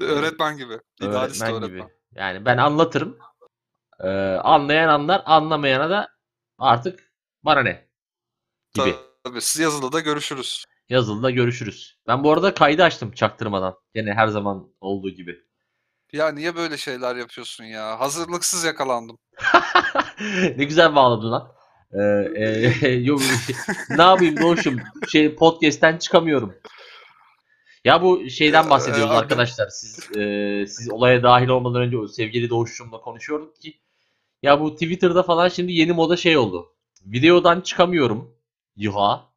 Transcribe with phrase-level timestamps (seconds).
[0.00, 0.78] Öğretmen gibi.
[1.00, 1.86] İdealist öğretmen öğretmen.
[1.86, 1.92] gibi.
[2.14, 3.18] Yani ben anlatırım.
[4.00, 4.08] Ee,
[4.44, 6.08] anlayan anlar, anlamayana da
[6.58, 7.88] artık bana ne
[8.74, 8.94] gibi.
[9.24, 10.64] Tabii siz yazılıda görüşürüz.
[10.88, 11.98] Yazılıda görüşürüz.
[12.06, 13.74] Ben bu arada kaydı açtım çaktırmadan.
[13.94, 15.44] Gene her zaman olduğu gibi.
[16.12, 18.00] Ya niye böyle şeyler yapıyorsun ya?
[18.00, 19.18] Hazırlıksız yakalandım.
[20.56, 21.52] ne güzel bağladın lan.
[21.92, 22.02] Ee,
[22.82, 23.20] e, yok,
[23.90, 24.76] ne yapayım Doğuş'um?
[25.08, 26.54] Şey, podcast'ten çıkamıyorum.
[27.84, 29.68] Ya bu şeyden bahsediyoruz Ee, abi- arkadaşlar.
[29.68, 33.80] Siz e, siz olaya dahil olmadan önce o sevgili Doğuş'umla konuşuyorduk ki
[34.42, 36.72] ya bu Twitter'da falan şimdi yeni moda şey oldu.
[37.06, 38.34] Videodan çıkamıyorum.
[38.76, 39.28] Yuha.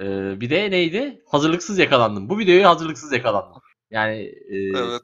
[0.00, 1.22] Ee, bir de neydi?
[1.26, 2.28] Hazırlıksız yakalandım.
[2.28, 3.62] Bu videoyu hazırlıksız yakalandım.
[3.90, 4.16] Yani
[4.50, 5.02] e, Evet.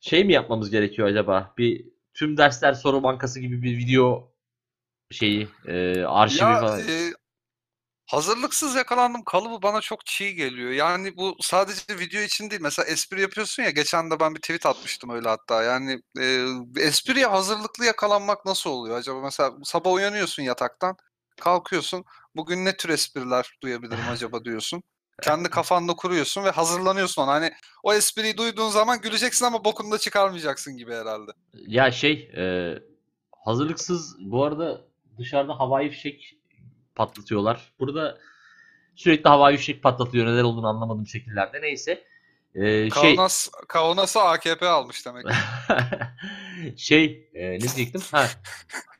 [0.00, 1.54] şey mi yapmamız gerekiyor acaba?
[1.58, 1.84] Bir
[2.14, 4.32] tüm dersler soru bankası gibi bir video
[5.10, 6.80] şeyi, e, arşivi Ya falan.
[6.80, 7.12] e,
[8.10, 10.70] hazırlıksız yakalandım kalıbı bana çok çiğ geliyor.
[10.70, 12.60] Yani bu sadece video için değil.
[12.60, 13.70] Mesela espri yapıyorsun ya.
[13.70, 15.62] Geçen de ben bir tweet atmıştım öyle hatta.
[15.62, 16.44] Yani e,
[16.76, 19.20] espriye hazırlıklı yakalanmak nasıl oluyor acaba?
[19.20, 20.96] Mesela sabah uyanıyorsun yataktan.
[21.40, 22.04] Kalkıyorsun.
[22.36, 24.82] Bugün ne tür espriler duyabilirim acaba diyorsun.
[25.22, 27.32] Kendi kafanda kuruyorsun ve hazırlanıyorsun ona.
[27.32, 31.30] Hani o espriyi duyduğun zaman güleceksin ama bokunu da çıkarmayacaksın gibi herhalde.
[31.66, 32.74] Ya şey, e,
[33.44, 34.80] hazırlıksız bu arada
[35.18, 36.39] dışarıda havai fişek
[37.00, 37.72] patlatıyorlar.
[37.80, 38.18] Burada
[38.94, 40.26] sürekli havai fişek patlatılıyor.
[40.26, 41.62] Neler olduğunu anlamadığım şekillerde.
[41.62, 42.04] Neyse.
[42.54, 45.24] E, şey Kaunas, Kaunas'ı AKP almış demek.
[46.76, 48.00] şey e, ne diyecektim?
[48.10, 48.26] Ha.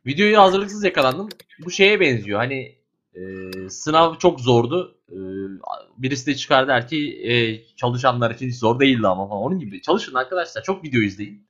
[0.07, 1.29] Videoyu hazırlıksız yakalandım.
[1.65, 2.39] Bu şeye benziyor.
[2.39, 2.79] Hani
[3.15, 3.21] e,
[3.69, 4.99] sınav çok zordu.
[5.09, 5.19] E,
[5.97, 7.33] birisi de çıkar der ki e,
[7.77, 9.43] çalışanlar için hiç zor değildi ama falan.
[9.43, 9.83] Onun gibi.
[9.83, 10.63] Çalışın arkadaşlar.
[10.63, 11.47] Çok video izleyin.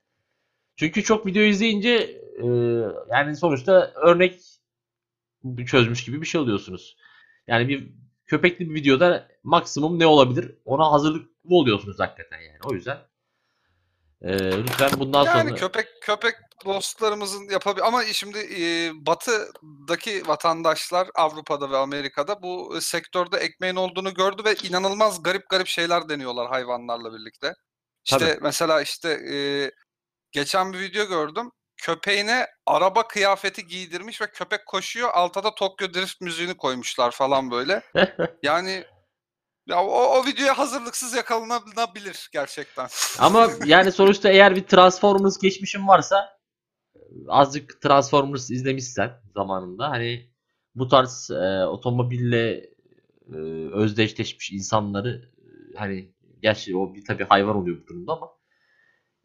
[0.76, 2.46] Çünkü çok video izleyince e,
[3.10, 4.40] yani sonuçta örnek
[5.66, 6.96] çözmüş gibi bir şey oluyorsunuz.
[7.46, 7.92] Yani bir
[8.26, 10.54] köpekli bir videoda maksimum ne olabilir?
[10.64, 12.58] Ona hazırlıklı oluyorsunuz hakikaten yani.
[12.64, 12.98] O yüzden
[14.22, 14.32] e,
[14.62, 21.76] lütfen bundan Yani sonra köpek köpek dostlarımızın yapabil ama şimdi e, batıdaki vatandaşlar Avrupa'da ve
[21.76, 27.54] Amerika'da bu e, sektörde ekmeğin olduğunu gördü ve inanılmaz garip garip şeyler deniyorlar hayvanlarla birlikte.
[28.04, 28.38] İşte Tabii.
[28.42, 29.36] mesela işte e,
[30.32, 31.50] geçen bir video gördüm.
[31.80, 35.10] Köpeğine araba kıyafeti giydirmiş ve köpek koşuyor.
[35.12, 37.82] Altta da Tokyo Drift müziğini koymuşlar falan böyle.
[38.42, 38.84] Yani
[39.66, 42.88] ya o, o videoya hazırlıksız yakalanabilir gerçekten.
[43.18, 46.38] Ama yani sonuçta eğer bir Transformers geçmişin varsa
[47.28, 50.30] azıcık Transformers izlemişsen zamanında hani
[50.74, 52.70] bu tarz e, otomobille
[53.32, 53.36] e,
[53.72, 58.39] özdeşleşmiş insanları e, hani gerçi o bir tabii hayvan oluyor bu durumda ama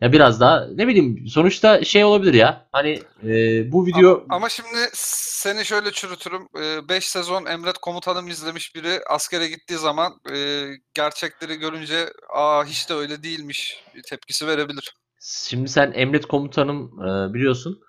[0.01, 3.31] ya biraz daha ne bileyim sonuçta şey olabilir ya hani e,
[3.71, 6.47] bu video Ama, ama şimdi seni şöyle çürütürüm.
[6.89, 12.93] 5 sezon Emret Komutanım izlemiş biri askere gittiği zaman e, gerçekleri görünce aa hiç de
[12.93, 14.95] öyle değilmiş tepkisi verebilir.
[15.21, 17.81] Şimdi sen Emret Komutanım e, biliyorsun.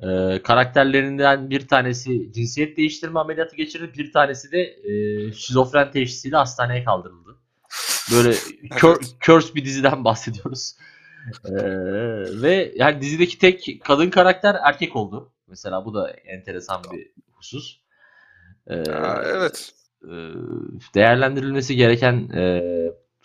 [0.00, 3.98] E, karakterlerinden bir tanesi cinsiyet değiştirme ameliyatı geçirdi.
[3.98, 7.36] Bir tanesi de e, şizofren teşhisiyle hastaneye kaldırıldı.
[8.12, 8.34] Böyle
[8.76, 10.74] kör, curse bir diziden bahsediyoruz.
[11.44, 11.52] E,
[12.42, 15.32] ve yani dizideki tek kadın karakter erkek oldu.
[15.48, 17.80] Mesela bu da enteresan bir husus.
[18.66, 19.72] E, Aa, evet.
[20.04, 20.12] e,
[20.94, 22.62] değerlendirilmesi gereken e,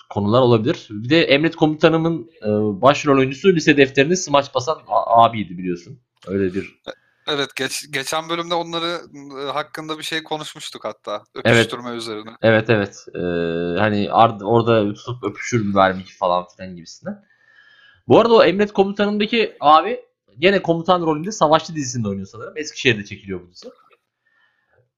[0.10, 0.88] konular olabilir.
[0.90, 2.48] Bir de Emret Komutanım'ın e,
[2.82, 6.00] başrol oyuncusu lise defterini smaç basan abiydi biliyorsun.
[6.28, 6.82] Öyle bir
[7.28, 9.02] Evet geç, geçen bölümde onları
[9.42, 11.24] e, hakkında bir şey konuşmuştuk hatta.
[11.36, 12.30] Öpüştürme üzerine.
[12.42, 13.20] evet evet e,
[13.80, 17.24] hani ard- orada tutup öpüşür mü vermek falan filan gibisinden.
[18.08, 20.00] Bu arada o Emret Komutanım'daki abi
[20.40, 22.58] gene komutan rolünde Savaşçı dizisinde oynuyor sanırım.
[22.58, 23.68] Eskişehir'de çekiliyor bu dizi.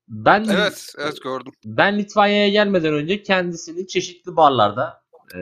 [0.08, 1.54] Ben Evet, evet gördüm.
[1.66, 5.04] Ben Litvanya'ya gelmeden önce kendisini çeşitli barlarda
[5.34, 5.40] e,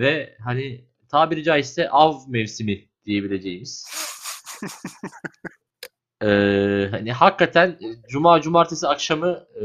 [0.00, 3.86] ve hani tabiri caizse av mevsimi diyebileceğimiz
[6.22, 6.26] e,
[6.90, 9.64] hani hakikaten cuma cumartesi akşamı e,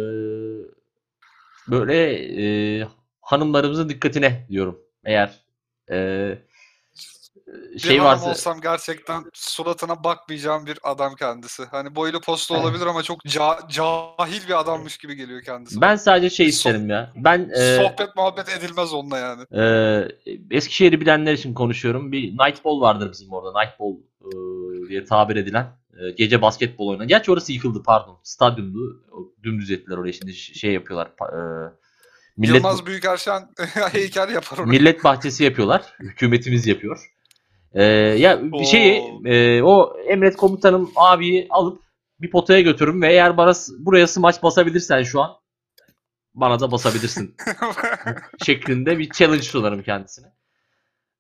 [1.68, 1.96] böyle
[2.42, 2.88] e,
[3.22, 4.80] hanımlarımızın dikkatine diyorum.
[5.06, 5.44] Eğer
[5.92, 6.38] e,
[7.80, 11.66] şey hanım varsa olsam gerçekten suratına bakmayacağım bir adam kendisi.
[11.72, 15.82] Hani boylu postlu olabilir ama çok ca- cahil bir adammış gibi geliyor kendisi.
[15.82, 17.12] ben sadece şey So- isterim ya.
[17.16, 19.44] Ben e, Sohbet muhabbet edilmez onunla yani.
[19.56, 20.08] Ee,
[20.52, 22.12] Eskişehir'i bilenler için konuşuyorum.
[22.12, 23.60] Bir Nightball vardır bizim orada.
[23.62, 23.94] Nightball
[24.26, 25.66] e, diye tabir edilen
[26.00, 27.08] e, gece basketbol oynanan.
[27.08, 28.20] Gerçi orası yıkıldı pardon.
[28.24, 29.04] Stadyumdu.
[29.44, 31.08] Dümdüz ettiler oraya şimdi şey yapıyorlar.
[31.08, 31.72] e,
[32.38, 33.50] millet, Yılmaz Büyükerşen
[33.92, 34.66] heykel yapar onu.
[34.68, 35.84] millet bahçesi yapıyorlar.
[36.00, 37.12] Hükümetimiz yapıyor.
[37.74, 41.82] Ee, ya bir şeyi e, o emret komutanım abiyi alıp
[42.22, 45.32] bir potaya götürün ve eğer bana buraya smaç basabilirsen şu an
[46.34, 47.36] bana da basabilirsin
[48.46, 50.28] şeklinde bir challenge sunarım kendisine.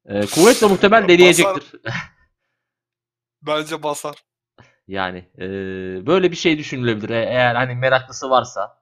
[0.05, 1.71] Ee, kuvvetle muhtemel deneyecektir.
[3.41, 4.15] Bence basar.
[4.87, 5.45] Yani e,
[6.07, 7.09] böyle bir şey düşünülebilir.
[7.09, 8.77] E- eğer hani meraklısı varsa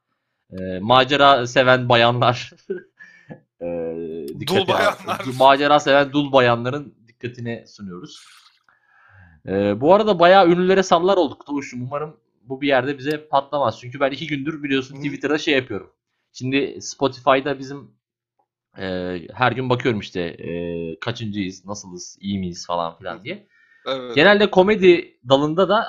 [0.52, 2.52] e, macera seven bayanlar
[3.62, 3.66] e,
[4.40, 5.22] dikkate- bayanlar.
[5.40, 8.26] macera seven dul bayanların dikkatine sunuyoruz.
[9.48, 11.82] E, bu arada bayağı ünlülere sallar olduk Doğuş'um.
[11.82, 13.80] Umarım bu bir yerde bize patlamaz.
[13.82, 14.96] Çünkü ben iki gündür biliyorsun.
[14.96, 15.94] Twitter'da şey yapıyorum.
[16.34, 17.92] Şimdi Spotify'da bizim
[18.78, 23.48] e, her gün bakıyorum işte e, kaçıncıyız, nasılız, iyi miyiz falan filan diye.
[23.88, 24.16] Evet.
[24.16, 25.86] Genelde komedi dalında da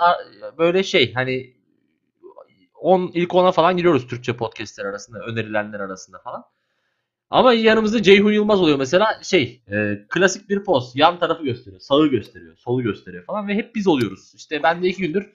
[0.58, 1.56] böyle şey hani
[2.74, 6.44] 10 ilk 10'a falan giriyoruz Türkçe podcastler arasında, önerilenler arasında falan.
[7.30, 12.06] Ama yanımızda Ceyhun Yılmaz oluyor mesela şey e, klasik bir poz yan tarafı gösteriyor sağı
[12.06, 14.32] gösteriyor solu gösteriyor falan ve hep biz oluyoruz.
[14.34, 15.32] İşte ben de iki gündür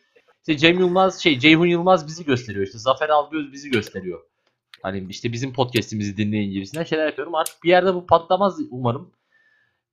[0.48, 4.22] işte Cem Yılmaz şey Ceyhun Yılmaz bizi gösteriyor işte Zafer Algöz bizi gösteriyor.
[4.82, 7.36] Hani işte bizim podcast'imizi dinleyin gibisinden şeyler yapıyorum.
[7.36, 9.14] Artık bir yerde bu patlamaz umarım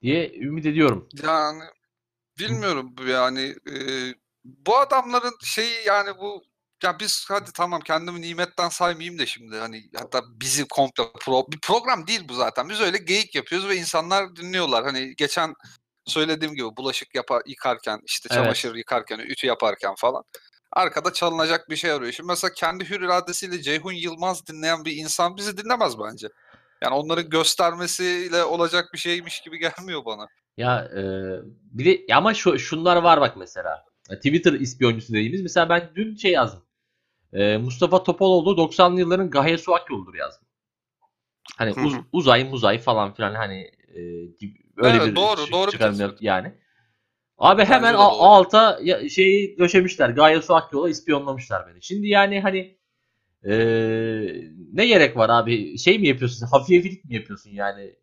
[0.02, 1.08] diye ümit ediyorum.
[1.22, 1.62] Yani
[2.38, 3.74] bilmiyorum yani e,
[4.44, 6.42] bu adamların şeyi yani bu
[6.84, 11.60] ya biz hadi tamam kendimi nimetten saymayayım da şimdi hani hatta bizi komple pro, bir
[11.60, 12.68] program değil bu zaten.
[12.68, 14.84] Biz öyle geyik yapıyoruz ve insanlar dinliyorlar.
[14.84, 15.54] Hani geçen
[16.06, 18.42] söylediğim gibi bulaşık yapar yıkarken işte Evet.
[18.42, 20.22] çamaşır yıkarken ütü yaparken falan
[20.72, 22.12] arkada çalınacak bir şey arıyor.
[22.12, 26.28] Şimdi mesela kendi hür iradesiyle Ceyhun Yılmaz dinleyen bir insan bizi dinlemez bence.
[26.82, 30.26] Yani onların göstermesiyle olacak bir şeymiş gibi gelmiyor bana.
[30.56, 31.02] Ya e,
[31.62, 33.84] bir de ama şu şunlar var bak mesela.
[34.16, 35.42] Twitter ispiyoncusu dediğimiz.
[35.42, 36.62] Mesela ben dün şey yazdım.
[37.32, 40.46] E, Mustafa Topaloğlu 90'lı yılların Gaye Suak yoldur yazdım.
[41.56, 44.00] Hani uz- uzay muzay falan filan hani e,
[44.76, 46.54] öyle Evet, bir doğru, çı- doğru bir çıkarım yap- yani.
[47.38, 50.10] Abi hemen a- alta ya- şeyi döşemişler.
[50.10, 51.82] Gaye Suak yola ispiyonlamışlar beni.
[51.82, 52.78] Şimdi yani hani
[53.44, 53.52] e,
[54.72, 55.78] ne gerek var abi?
[55.78, 56.46] Şey mi yapıyorsun?
[56.46, 57.94] Hafiyefilik mi yapıyorsun yani?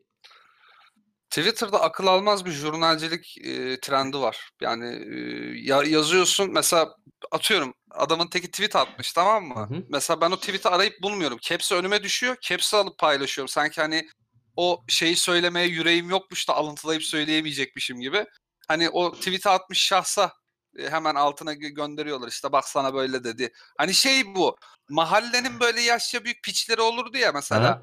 [1.29, 4.49] Twitter'da akıl almaz bir jurnalcilik e, trendi var.
[4.61, 4.85] Yani
[5.15, 5.19] e,
[5.63, 6.95] ya, yazıyorsun mesela
[7.31, 9.55] atıyorum adamın teki tweet atmış tamam mı?
[9.55, 9.83] Hı hı.
[9.89, 11.37] Mesela ben o tweet'i arayıp bulmuyorum.
[11.41, 12.35] Caps'i önüme düşüyor.
[12.41, 13.49] Caps'i alıp paylaşıyorum.
[13.49, 14.09] Sanki hani
[14.55, 18.25] o şeyi söylemeye yüreğim yokmuş da alıntılayıp söyleyemeyecekmişim gibi.
[18.67, 20.33] Hani o tweet'i atmış şahsa
[20.77, 23.51] e, hemen altına gö- gönderiyorlar işte bak sana böyle dedi.
[23.77, 24.57] Hani şey bu
[24.89, 27.67] mahallenin böyle yaşça büyük piçleri olurdu ya mesela.
[27.67, 27.81] Aha.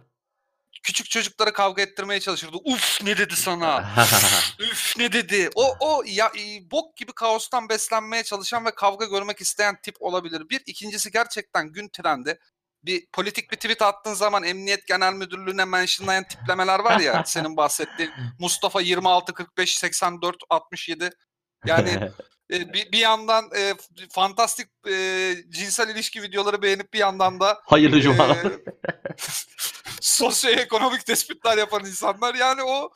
[0.85, 2.57] Küçük çocukları kavga ettirmeye çalışırdı.
[2.65, 3.95] Uf ne dedi sana?
[4.59, 5.51] Üf ne dedi?
[5.55, 10.43] O o ya e, bok gibi kaostan beslenmeye çalışan ve kavga görmek isteyen tip olabilir.
[10.51, 12.39] Bir ikincisi gerçekten gün trendi.
[12.85, 18.11] Bir politik bir tweet attığın zaman Emniyet Genel Müdürlüğü'ne mentionlayan tiplemeler var ya senin bahsettiğin
[18.39, 21.11] Mustafa 26 45 84 67
[21.67, 21.91] yani
[22.53, 23.75] e, bir, bir yandan e,
[24.13, 28.45] fantastik e, cinsel ilişki videoları beğenip bir yandan da Hayırlı cumalar.
[28.45, 28.59] e,
[30.05, 32.91] sosyoekonomik tespitler yapan insanlar yani o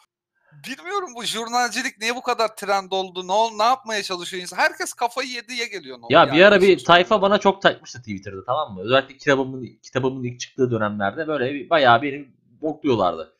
[0.67, 4.93] bilmiyorum bu jurnalcilik niye bu kadar trend oldu ne ol ne yapmaya çalışıyor insan herkes
[4.93, 8.45] kafayı yediye geliyor ne Ya oldu bir yani, ara bir tayfa bana çok takmıştı Twitter'da
[8.45, 8.81] tamam mı?
[8.83, 12.29] Özellikle kitabımın kitabımın ilk çıktığı dönemlerde böyle bir, bayağı beni
[12.63, 13.33] bokluyorlardı.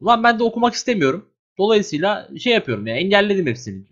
[0.00, 1.28] Ulan ben de okumak istemiyorum.
[1.58, 3.84] Dolayısıyla şey yapıyorum ya engelledim hepsini.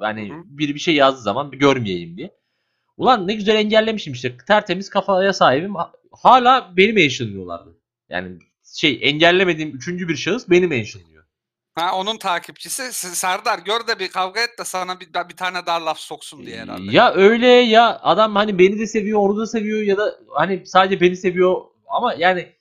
[0.00, 2.30] Hani biri bir şey yazdığı zaman bir görmeyeyim diye.
[2.96, 4.36] Ulan ne güzel engellemişim işte.
[4.46, 5.74] Tertemiz kafaya sahibim.
[5.74, 7.76] Ha- Hala beni mentionlıyorlardı.
[8.08, 8.38] Yani
[8.74, 11.24] şey engellemediğim üçüncü bir şahıs beni mentionlıyor.
[11.74, 15.86] ha onun takipçisi Serdar gör de bir kavga et de sana bir, bir tane daha
[15.86, 16.96] laf soksun diye herhalde.
[16.96, 21.00] Ya öyle ya adam hani beni de seviyor, onu da seviyor ya da hani sadece
[21.00, 22.52] beni seviyor ama yani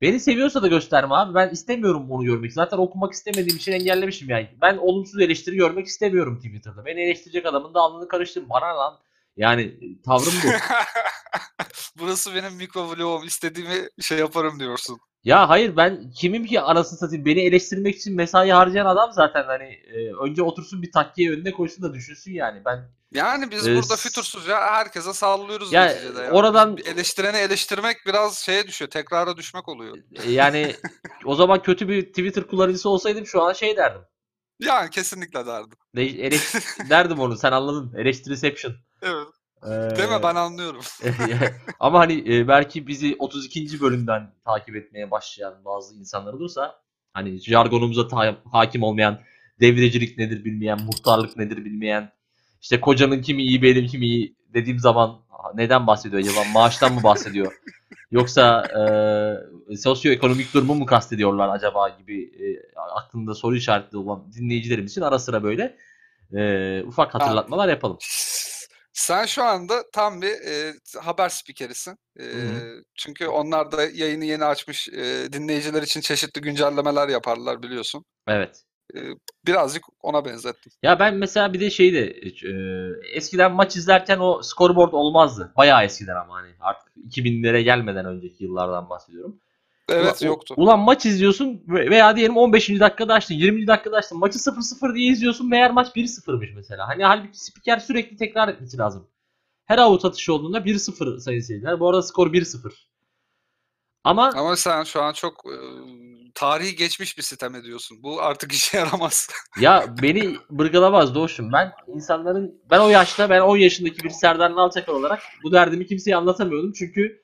[0.00, 1.34] beni seviyorsa da gösterme abi.
[1.34, 2.52] Ben istemiyorum onu görmek.
[2.52, 4.48] Zaten okumak istemediğim için engellemişim yani.
[4.60, 6.86] Ben olumsuz eleştiri görmek istemiyorum Twitter'da.
[6.86, 8.48] Beni eleştirecek adamın da alnını karıştır.
[8.48, 8.98] Bana lan.
[9.36, 9.74] Yani
[10.04, 10.48] tavrım bu.
[11.98, 14.98] Burası benim mikrovlogum istediğimi şey yaparım diyorsun.
[15.24, 17.24] ya hayır ben kimim ki anasını satayım.
[17.24, 21.82] Beni eleştirmek için mesai harcayan adam zaten hani e, önce otursun bir takkiye önüne koysun
[21.82, 22.62] da düşünsün yani.
[22.64, 26.22] Ben Yani biz Ee, burada s- fütursuzca herkese sallıyoruz Ya, neticede.
[26.22, 26.30] Ya.
[26.30, 29.96] oradan- eleştireni eleştirmek biraz şeye düşüyor, tekrara düşmek oluyor.
[30.24, 30.74] e, yani
[31.24, 34.00] o zaman kötü bir Twitter kullanıcısı olsaydım şu an şey derdim.
[34.60, 35.78] Yani kesinlikle derdim.
[35.96, 37.94] De- eleş- derdim onu sen anladın.
[37.98, 38.74] Eleştiriception.
[39.04, 39.26] Evet.
[39.66, 40.80] Ee, Deme ben anlıyorum.
[41.80, 43.80] Ama hani e, belki bizi 32.
[43.80, 46.80] bölümden takip etmeye başlayan bazı insanlar olursa
[47.12, 49.20] hani jargonumuza ta- hakim olmayan
[49.60, 52.12] devrecilik nedir bilmeyen, muhtarlık nedir bilmeyen
[52.62, 55.16] işte kocanın kimi iyi benim kimi iyi dediğim zaman
[55.54, 56.44] neden bahsediyor acaba?
[56.54, 57.52] Maaştan mı bahsediyor?
[58.10, 58.62] Yoksa
[59.70, 62.46] e, sosyoekonomik durumu mu kastediyorlar acaba gibi e,
[62.94, 65.76] aklında soru işaretli olan dinleyicilerimiz için ara sıra böyle
[66.34, 67.98] e, ufak hatırlatmalar yapalım.
[68.94, 71.96] Sen şu anda tam bir e, haber spikerisin.
[72.20, 78.04] E, Hı çünkü onlar da yayını yeni açmış e, dinleyiciler için çeşitli güncellemeler yaparlar biliyorsun.
[78.28, 78.62] Evet.
[78.96, 78.98] e,
[79.46, 80.72] birazcık ona benzettim.
[80.82, 85.52] Ya ben mesela bir de şeyi de e, eskiden maç izlerken o scoreboard olmazdı.
[85.56, 89.40] Bayağı eskiden ama hani artık 2000'lere gelmeden önceki yıllardan bahsediyorum.
[89.88, 90.54] Evet Ulan- yoktu.
[90.56, 92.80] Ulan maç izliyorsun ve- veya diyelim 15.
[92.80, 93.66] dakikada açtın, 20.
[93.66, 94.18] dakikada açtın.
[94.18, 96.88] Maçı 0-0 diye izliyorsun meğer maç 1-0'mış mesela.
[96.88, 99.08] Hani halbuki spiker sürekli tekrar etmesi lazım.
[99.66, 101.80] Her avut atışı olduğunda 1-0 sayın seyirciler.
[101.80, 102.72] Bu arada skor 1-0.
[104.04, 105.54] Ama Ama sen şu an çok e,
[106.34, 108.02] tarihi geçmiş bir sitem ediyorsun.
[108.02, 109.28] Bu artık işe yaramaz.
[109.60, 111.52] ya beni bırgalamaz Doğuş'um.
[111.52, 116.16] Ben insanların ben o yaşta ben 10 yaşındaki bir Serdar Nalçakar olarak bu derdimi kimseye
[116.16, 116.72] anlatamıyordum.
[116.72, 117.23] Çünkü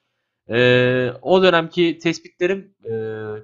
[0.50, 2.94] e, o dönemki tespitlerim e,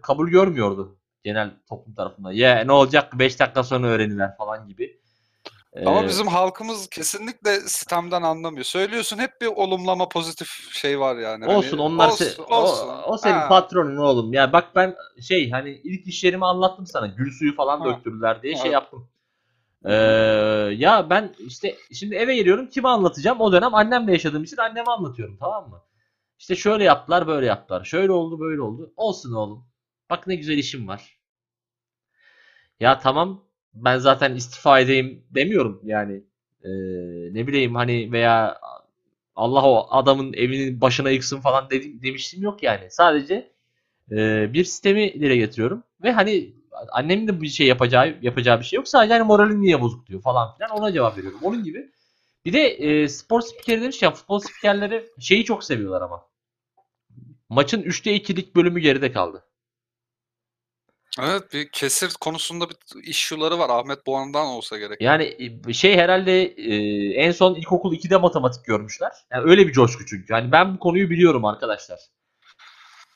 [0.00, 2.32] kabul görmüyordu genel toplum tarafından.
[2.32, 5.00] Ya ne olacak 5 dakika sonra öğrenirler falan gibi.
[5.72, 8.64] E, Ama bizim halkımız kesinlikle sistemden anlamıyor.
[8.64, 11.44] Söylüyorsun hep bir olumlama pozitif şey var yani.
[11.44, 12.88] Hani olsun onlar olsun, se- olsun.
[12.88, 13.48] O, o senin Ha.
[13.48, 14.32] patronun oğlum.
[14.32, 14.94] Ya bak ben
[15.28, 17.06] şey hani ilk işlerimi anlattım sana.
[17.06, 17.84] Gül suyu falan Ha.
[17.86, 18.72] döktürdüler diye şey Evet.
[18.72, 19.08] yaptım.
[19.84, 19.92] Ee,
[20.76, 23.40] ya ben işte şimdi eve geliyorum kime anlatacağım?
[23.40, 25.82] O dönem annemle yaşadığım için anneme anlatıyorum tamam mı?
[26.38, 27.84] İşte şöyle yaptılar böyle yaptılar.
[27.84, 28.92] Şöyle oldu böyle oldu.
[28.96, 29.64] Olsun oğlum.
[30.10, 31.18] Bak ne güzel işim var.
[32.80, 36.24] Ya tamam ben zaten istifa edeyim demiyorum yani.
[36.64, 36.68] Ee,
[37.34, 38.60] ne bileyim hani veya
[39.36, 42.90] Allah o adamın evinin başına yıksın falan dedi, demiştim yok yani.
[42.90, 43.52] Sadece
[44.12, 46.54] e, bir sistemi dile getiriyorum ve hani
[46.92, 48.88] annemin de bir şey yapacağı yapacağı bir şey yok.
[48.88, 51.40] Sadece hani moralin niye bozuk diyor falan filan ona cevap veriyorum.
[51.42, 51.90] Onun gibi.
[52.46, 56.26] Bir de e, spor spikeri demiş ya futbol spikerleri şeyi çok seviyorlar ama.
[57.48, 59.44] Maçın 3'te 2'lik bölümü geride kaldı.
[61.20, 63.70] Evet bir kesir konusunda bir issue'ları var.
[63.70, 65.00] Ahmet Boğan'dan olsa gerek.
[65.00, 66.74] Yani e, şey herhalde e,
[67.14, 69.12] en son ilkokul 2'de matematik görmüşler.
[69.32, 70.32] Yani öyle bir coşku çünkü.
[70.32, 72.00] Yani ben bu konuyu biliyorum arkadaşlar.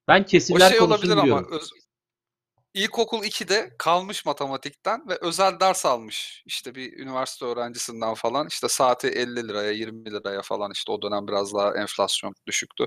[0.08, 1.48] Ben O kesirler şey konusunu olabilir ama biliyorum.
[1.52, 1.70] öz-
[2.74, 6.42] ilkokul 2'de kalmış matematikten ve özel ders almış.
[6.46, 8.48] İşte bir üniversite öğrencisinden falan.
[8.48, 12.86] İşte saati 50 liraya 20 liraya falan işte o dönem biraz daha enflasyon düşüktü.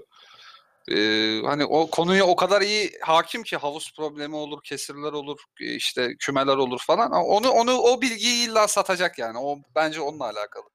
[0.91, 5.75] Ee, hani o konuya o kadar iyi hakim ki havuz problemi olur, kesirler olur, e,
[5.75, 7.11] işte kümeler olur falan.
[7.11, 9.37] Onu onu o bilgiyi illa satacak yani.
[9.39, 10.72] O bence onunla alakalı.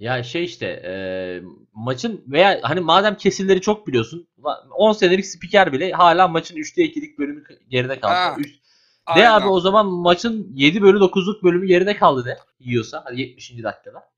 [0.00, 0.92] Ya şey işte e,
[1.72, 4.28] maçın veya hani madem kesirleri çok biliyorsun
[4.70, 8.14] 10 senelik spiker bile hala maçın 3'te 2'lik bölümü geride kaldı.
[8.14, 8.60] Ha, Üç- de
[9.06, 9.30] Aynen.
[9.30, 13.62] abi o zaman maçın 7 bölü 9'luk bölümü geride kaldı de yiyorsa hani 70.
[13.62, 14.10] dakikada.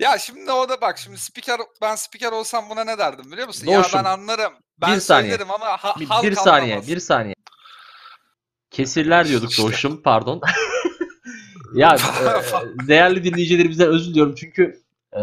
[0.00, 3.66] Ya şimdi o da bak şimdi spiker ben spiker olsam buna ne derdim biliyor musun?
[3.66, 3.98] Doğuşum.
[3.98, 4.52] Ya ben anlarım.
[4.80, 5.30] Ben Bir saniye.
[5.30, 6.88] söylerim ama ha, Bir, halk bir saniye, anlamaz.
[6.88, 7.34] bir saniye.
[8.70, 9.62] Kesirler diyorduk İşte.
[9.62, 10.40] Doğuş'um, pardon.
[11.74, 11.96] ya
[12.84, 14.79] e, değerli dinleyicilerimizden özür diliyorum çünkü
[15.16, 15.20] e,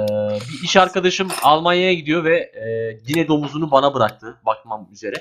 [0.50, 5.16] bir iş arkadaşım Almanya'ya gidiyor ve e, yine domuzunu bana bıraktı bakmam üzere.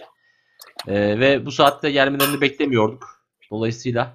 [0.89, 3.27] E, ve bu saatte gelmelerini beklemiyorduk.
[3.51, 4.15] Dolayısıyla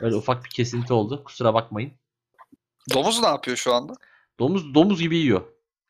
[0.00, 1.24] öyle ufak bir kesinti oldu.
[1.24, 1.92] Kusura bakmayın.
[2.94, 3.92] Domuz ne yapıyor şu anda?
[4.38, 5.42] Domuz domuz gibi yiyor.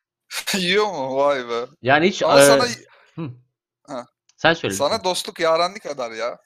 [0.56, 1.16] Yiyor mu?
[1.16, 1.66] Vay be.
[1.82, 2.62] Yani hiç Ama e, sana
[4.36, 4.74] sen söyle.
[4.74, 4.88] lütfen.
[4.88, 6.38] sana dostluk yarenlik eder ya.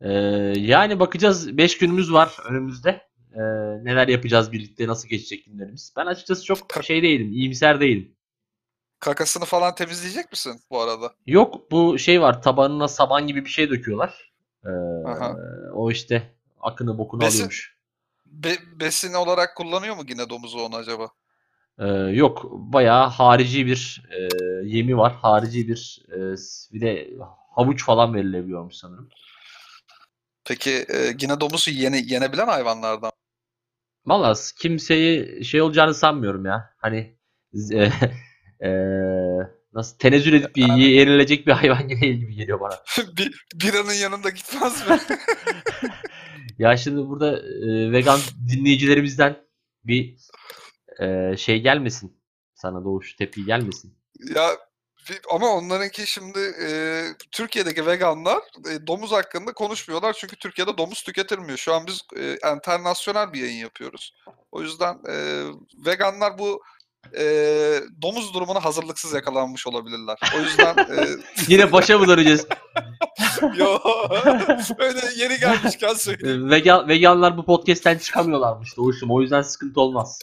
[0.00, 0.12] Ee,
[0.60, 3.05] yani bakacağız 5 günümüz var önümüzde.
[3.36, 3.40] Ee,
[3.84, 5.92] neler yapacağız birlikte, nasıl geçecek günlerimiz.
[5.96, 8.16] Ben açıkçası çok şey değilim, iyimser değilim.
[9.00, 11.14] Kakasını falan temizleyecek misin bu arada?
[11.26, 14.32] Yok bu şey var tabanına saban gibi bir şey döküyorlar.
[14.64, 14.68] Ee,
[15.08, 15.36] Aha.
[15.74, 17.76] o işte akını bokunu Besin- alıyormuş.
[18.26, 21.08] Be- besin olarak kullanıyor mu yine domuzu onu acaba?
[21.78, 24.28] Ee, yok bayağı harici bir e,
[24.64, 25.12] yemi var.
[25.12, 26.18] Harici bir e,
[26.72, 27.10] bir de
[27.54, 29.08] havuç falan verilebiliyormuş sanırım.
[30.44, 33.12] Peki e, yine domuzu yene, yenebilen hayvanlardan.
[34.06, 36.70] Valla kimseyi şey olacağını sanmıyorum ya.
[36.78, 37.16] Hani
[37.72, 37.90] e,
[38.68, 38.70] e,
[39.72, 42.74] nasıl tenezzül edip Yani- yenilecek bir hayvan değil gibi geliyor bana.
[43.18, 44.98] bir, biranın yanında gitmez mi?
[46.58, 49.36] Ya şimdi burada e, vegan dinleyicilerimizden
[49.84, 50.16] bir
[51.02, 52.16] e, şey gelmesin.
[52.54, 53.98] Sana doğuş tepki gelmesin.
[54.34, 54.50] ya
[55.30, 56.68] ama onlarınki şimdi e,
[57.32, 58.38] Türkiye'deki veganlar
[58.70, 61.58] e, domuz hakkında konuşmuyorlar çünkü Türkiye'de domuz tüketilmiyor.
[61.58, 62.38] Şu an biz e,
[63.32, 64.14] bir yayın yapıyoruz.
[64.52, 65.44] O yüzden e,
[65.86, 66.62] veganlar bu
[67.18, 67.24] e,
[68.02, 70.18] domuz durumuna hazırlıksız yakalanmış olabilirler.
[70.36, 71.08] O yüzden e,
[71.48, 72.46] Yine başa mı döneceğiz?
[73.56, 73.78] yo
[74.78, 76.50] öyle yeni gelmişken söyleyeyim.
[76.50, 79.10] Vegan, veganlar bu podcast'ten çıkamıyorlarmış doğuşum.
[79.10, 80.20] O yüzden sıkıntı olmaz.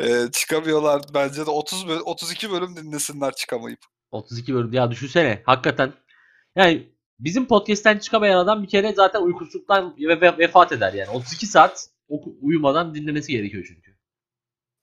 [0.00, 3.78] E, çıkamıyorlar bence de 30 böl- 32 bölüm dinlesinler çıkamayıp.
[4.10, 5.92] 32 bölüm ya düşünsene hakikaten.
[6.56, 11.10] Yani bizim podcast'ten çıkamayan adam bir kere zaten uykusuzluktan ve- ve- vefat eder yani.
[11.10, 11.88] 32 saat
[12.42, 13.93] uyumadan dinlemesi gerekiyor çünkü.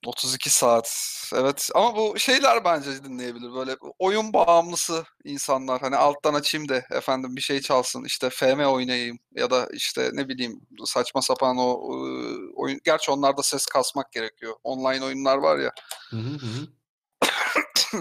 [0.06, 1.18] 32 saat.
[1.36, 3.54] Evet ama bu şeyler bence dinleyebilir.
[3.54, 5.82] Böyle oyun bağımlısı insanlar.
[5.82, 8.04] Hani alttan açayım da efendim bir şey çalsın.
[8.06, 12.80] işte FM oynayayım ya da işte ne bileyim saçma sapan o ıı, oyun.
[12.84, 14.56] Gerçi onlarda ses kasmak gerekiyor.
[14.64, 15.72] Online oyunlar var ya.
[16.10, 16.68] Hı hı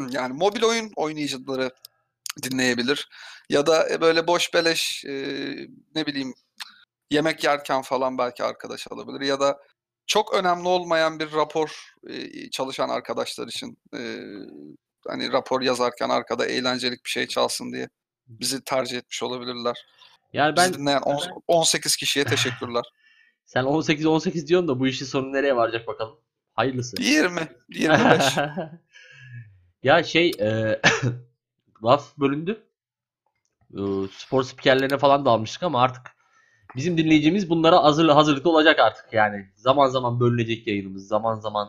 [0.10, 1.70] yani mobil oyun oynayıcıları
[2.42, 3.08] dinleyebilir.
[3.48, 5.12] Ya da e, böyle boş beleş e,
[5.94, 6.34] ne bileyim
[7.10, 9.26] yemek yerken falan belki arkadaş alabilir.
[9.26, 9.60] Ya da
[10.10, 14.00] çok önemli olmayan bir rapor e, çalışan arkadaşlar için e,
[15.08, 17.88] hani rapor yazarken arkada eğlencelik bir şey çalsın diye
[18.26, 19.86] bizi tercih etmiş olabilirler.
[20.32, 22.84] Yani Bizi ben dinleyen on- 18 kişiye teşekkürler.
[23.44, 26.18] sen 18 18 diyorsun da bu işin sonu nereye varacak bakalım.
[26.54, 27.02] Hayırlısı.
[27.02, 28.36] 20, 25.
[29.82, 30.80] ya şey e,
[31.84, 32.66] laf bölündü.
[33.74, 33.80] E,
[34.12, 36.19] spor spikerlerine falan da almıştık ama artık
[36.76, 39.46] bizim dinleyicimiz bunlara hazır, hazırlıklı olacak artık yani.
[39.56, 41.08] Zaman zaman bölünecek yayınımız.
[41.08, 41.68] Zaman zaman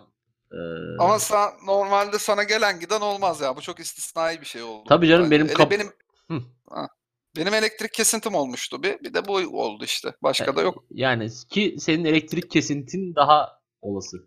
[0.51, 0.58] e,
[1.00, 3.55] Ama sen, normalde sana gelen giden olmaz ya.
[3.58, 4.86] Bu çok istisnai bir şey oldu.
[4.89, 5.43] Tabii canım, bence.
[5.43, 5.88] benim kap- benim
[6.27, 6.41] Hı.
[6.70, 6.88] Ha.
[7.38, 9.00] benim elektrik kesintim olmuştu bir.
[9.00, 10.13] Bir de bu oldu işte.
[10.24, 10.84] Başka da yok.
[10.91, 14.17] yani ki senin elektrik kesintin daha olası.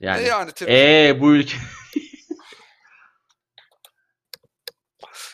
[0.00, 1.56] Yani E yani tabii ee bu ülke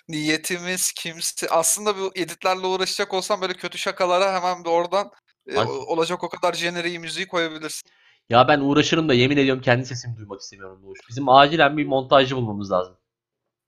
[0.08, 5.10] niyetimiz kimse aslında bu editlerle uğraşacak olsam böyle kötü şakalara hemen bir oradan
[5.48, 5.66] e, Ay.
[5.68, 7.90] olacak o kadar jeneriği müziği koyabilirsin.
[8.28, 11.00] ya ben uğraşırım da yemin ediyorum kendi sesimi duymak istemiyorum bu iş.
[11.08, 12.96] Bizim acilen bir montajcı bulmamız lazım.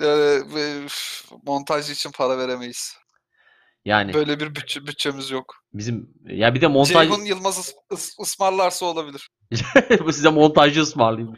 [0.01, 0.07] E,
[0.55, 2.97] ve, üf, montaj için para veremeyiz.
[3.85, 5.55] Yani Böyle bir bütçe, bütçemiz yok.
[5.73, 9.31] bizim ya bir de montaj Ceyhun Yılmaz ıs- ıs- ısmarlarsa olabilir.
[10.05, 11.37] bu size montajcı ısmarlayayım.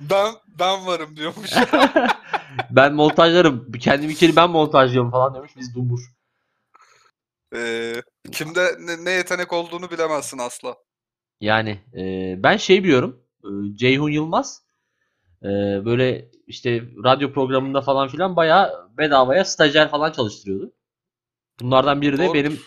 [0.00, 1.50] Ben ben varım diyormuş.
[2.70, 3.72] ben montajlarım.
[3.72, 5.52] Kendim ikili ben montajlıyorum falan demiş.
[5.56, 6.00] Biz dumur.
[7.54, 7.92] E,
[8.32, 10.76] kimde ne, ne yetenek olduğunu bilemezsin asla.
[11.40, 13.20] Yani e, ben şey biliyorum.
[13.44, 14.62] E, Ceyhun Yılmaz
[15.42, 15.48] e,
[15.84, 20.72] böyle işte radyo programında falan filan bayağı bedavaya stajyer falan çalıştırıyordu.
[21.60, 22.34] Bunlardan biri de Doğru.
[22.34, 22.60] benim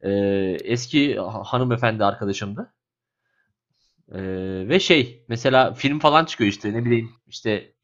[0.00, 0.10] e,
[0.64, 2.74] eski ha- hanımefendi arkadaşımdı.
[4.12, 4.20] E,
[4.68, 7.74] ve şey mesela film falan çıkıyor işte ne bileyim işte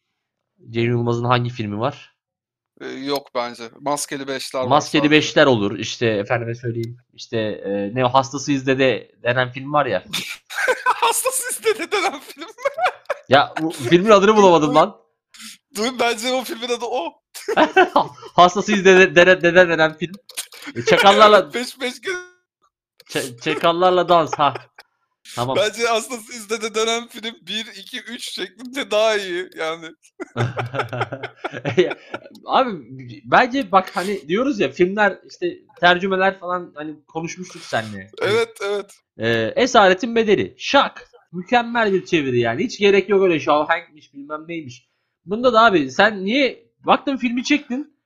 [0.71, 2.15] Ceyhun Yılmaz'ın hangi filmi var?
[2.81, 3.71] E, yok bence.
[3.81, 5.11] Maskeli Beşler var Maskeli sadece.
[5.17, 5.79] Beşler olur.
[5.79, 6.97] İşte efendime söyleyeyim.
[7.13, 10.05] İşte e, ne hastasıyız dede denen film var ya.
[10.85, 12.49] Hastası istedi denen film.
[13.29, 14.97] Ya bu filmin adını bulamadım lan.
[15.77, 17.13] Duy, bence o filmin adı o.
[18.35, 20.15] hastasıyız dede, dede, dede denen film.
[20.77, 21.95] E, Çakallarla Peş peş
[23.11, 24.55] ç- çakallarla dans ha.
[25.37, 25.57] Tamam.
[25.57, 29.87] Bence hastası izledi denen film 1, 2, 3 şeklinde daha iyi yani.
[32.47, 32.71] Abi
[33.25, 38.11] bence bak hani diyoruz ya filmler işte tercümeler falan hani konuşmuştuk seninle.
[38.23, 38.95] Evet evet.
[39.19, 40.55] Ee, Esaretin Bedeli.
[40.59, 41.11] Şak.
[41.33, 42.65] Mükemmel bir çeviri yani.
[42.65, 44.89] Hiç gerek yok öyle şahenkmiş bilmem neymiş.
[45.25, 47.97] Bunda da abi sen niye baktın filmi çektin.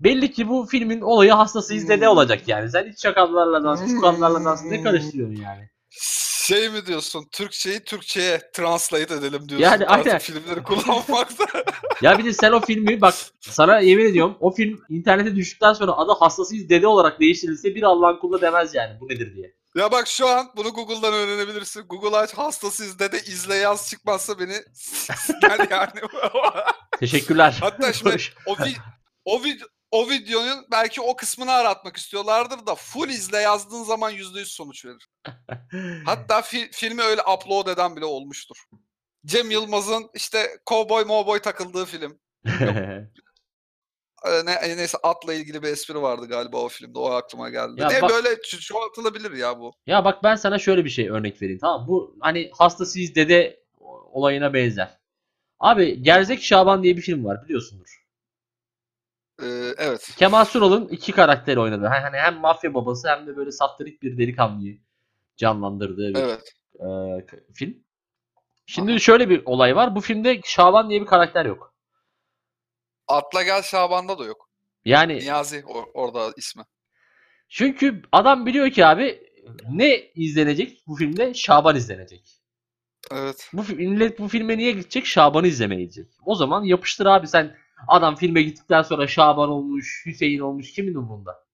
[0.00, 2.12] Belli ki bu filmin olayı hastasıyız dede Hmm.
[2.12, 2.70] olacak yani.
[2.70, 5.68] Sen hiç çakallarla dans, çukallarla dans ne karıştırıyorsun yani?
[6.48, 7.28] Şey mi diyorsun?
[7.32, 9.64] Türkçeyi Türkçe'ye translate edelim diyorsun.
[9.64, 10.18] Yani Artık aynen.
[10.18, 11.44] filmleri kullanmakta.
[12.02, 15.92] Ya bir de sen o filmi bak sana yemin ediyorum o film internete düştükten sonra
[15.92, 19.54] adı hastasıyız dede olarak değiştirilse bir Allah'ın kulu demez yani bu nedir diye.
[19.76, 21.82] ya bak şu an bunu Google'dan öğrenebilirsin.
[21.88, 24.52] Google aç hastası izle de izle yaz çıkmazsa beni
[25.42, 25.90] gel yani.
[27.00, 27.56] Teşekkürler.
[27.60, 28.76] Hatta şimdi o, vi-
[29.24, 34.44] o, vid- o videonun belki o kısmını aratmak istiyorlardır da full izle yazdığın zaman %100
[34.44, 35.08] sonuç verir.
[36.04, 38.56] Hatta fi- filmi öyle upload eden bile olmuştur.
[39.26, 42.20] Cem Yılmaz'ın işte cowboy mowboy takıldığı film.
[44.26, 46.98] Ee, Ne, neyse atla ilgili bir espri vardı galiba o filmde.
[46.98, 47.80] O aklıma geldi.
[47.80, 49.72] Ya ne bak- böyle ço- çoğaltılabilir ya bu.
[49.86, 51.88] Ya bak ben sana şöyle bir şey örnek vereyim tamam?
[51.88, 53.64] Bu hani hastasıyız dede
[54.12, 54.98] olayına benzer.
[55.60, 57.97] Abi Gerzek Şaban diye bir film var biliyorsundur.
[59.42, 60.10] Ee, evet.
[60.18, 61.86] Kemal Sunal'ın iki karakteri oynadı.
[61.86, 64.78] Hani hem mafya babası hem de böyle saftirik bir delikanlıyı
[65.36, 66.54] canlandırdığı bir Evet.
[66.80, 66.86] e,
[67.54, 67.84] film.
[68.66, 69.94] Şimdi şöyle bir olay var.
[69.96, 71.74] Bu filmde Şaban diye bir karakter yok.
[73.08, 74.48] Atla Gel Şaban'da da yok.
[74.84, 76.62] Yani Niyazi or- orada ismi.
[77.48, 79.28] çünkü adam biliyor ki abi
[79.70, 81.34] ne izlenecek bu filmde?
[81.34, 82.40] Şaban izlenecek.
[83.12, 83.50] Evet.
[83.52, 85.06] Bu millet bu filme niye gidecek?
[85.06, 86.06] Şaban'ı izlemeye gidecek.
[86.24, 87.56] O zaman yapıştır abi sen
[87.88, 91.44] adam filme gittikten sonra Şaban olmuş, Hüseyin olmuş kimin umurunda?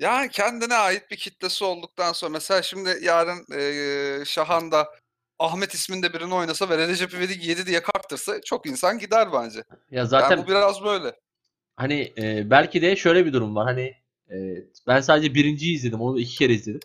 [0.00, 4.88] Yani kendine ait bir kitlesi olduktan sonra mesela şimdi yarın eee Şahan'da
[5.38, 9.64] Ahmet isminde birini oynasa ve Recep İvedik 7 diye kaktırsa çok insan gider bence.
[9.90, 11.14] Ya zaten Yani bu biraz böyle.
[11.76, 13.66] hani e, belki de şöyle bir durum var.
[13.66, 13.94] Hani
[14.30, 14.36] e,
[14.86, 16.00] ben sadece birinciyi izledim.
[16.00, 16.80] Onu da iki kere izledim.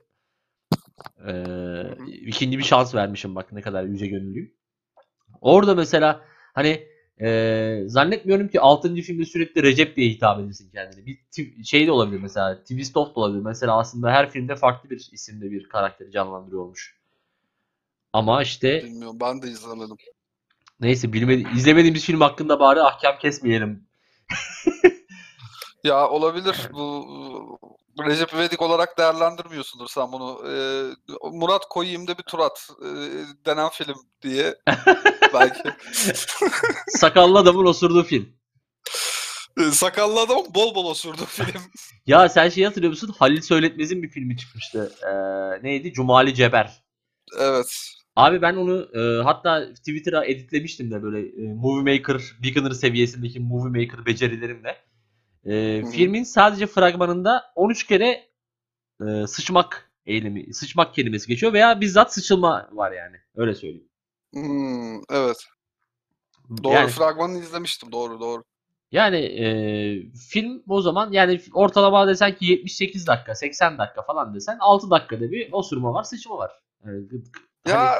[1.28, 4.54] Ee, ikinci bir şans vermişim bak ne kadar yüce gönüllüyüm.
[5.42, 6.88] Orada mesela hani
[7.22, 8.96] e, zannetmiyorum ki 6.
[8.96, 11.06] filmde sürekli Recep diye hitap edilsin kendine.
[11.06, 12.60] Bir şey de olabilir mesela.
[12.62, 13.42] Twist of da olabilir.
[13.44, 17.00] Mesela aslında her filmde farklı bir isimde bir karakteri canlandırıyormuş.
[18.14, 19.96] Ama işte Bilmiyorum ben de izlemedim.
[20.80, 23.88] neyse bilmedi, izlemediğimiz film hakkında bari ahkam kesmeyelim.
[25.84, 26.56] Ya olabilir.
[26.74, 27.60] Bu
[28.06, 30.42] Recep İvedik olarak değerlendirmiyorsundur sen bunu.
[30.48, 30.84] Ee,
[31.32, 32.88] Murat Koyayım'da bir Turat e,
[33.46, 34.56] denen film diye
[35.34, 35.64] belki.
[36.88, 38.30] Sakallı adamın osurduğu film.
[39.60, 41.62] Ee, Sakallı adam bol bol osurdu film.
[42.08, 43.16] Ya sen şey hatırlıyor musun?
[43.20, 44.92] Halil Söyletmez'in bir filmi çıkmıştı.
[45.04, 45.94] Ee, neydi?
[45.94, 46.84] Cumali Ceber.
[47.40, 47.96] Evet.
[48.16, 53.82] Abi ben onu e, hatta Twitter'a editlemiştim de böyle e, Movie Maker beginner seviyesindeki Movie
[53.86, 54.78] Maker becerilerimle.
[55.46, 58.30] E, filmin sadece fragmanında 13 kere
[59.08, 63.16] e, sıçmak eylemi, sıçmak kelimesi geçiyor veya bizzat sıçılma var yani.
[63.36, 63.90] Öyle söyleyeyim.
[64.34, 65.38] Hmm, evet.
[66.64, 67.92] Doğru yani, fragmanını izlemiştim.
[67.92, 68.44] Doğru doğru.
[68.92, 69.48] yani e,
[70.30, 75.32] film o zaman yani ortalama desen ki 78 dakika, 80 dakika falan desen 6 dakikada
[75.32, 76.52] bir osurma var, sıçma var.
[76.86, 77.24] Yani, hani-
[77.68, 77.96] Ya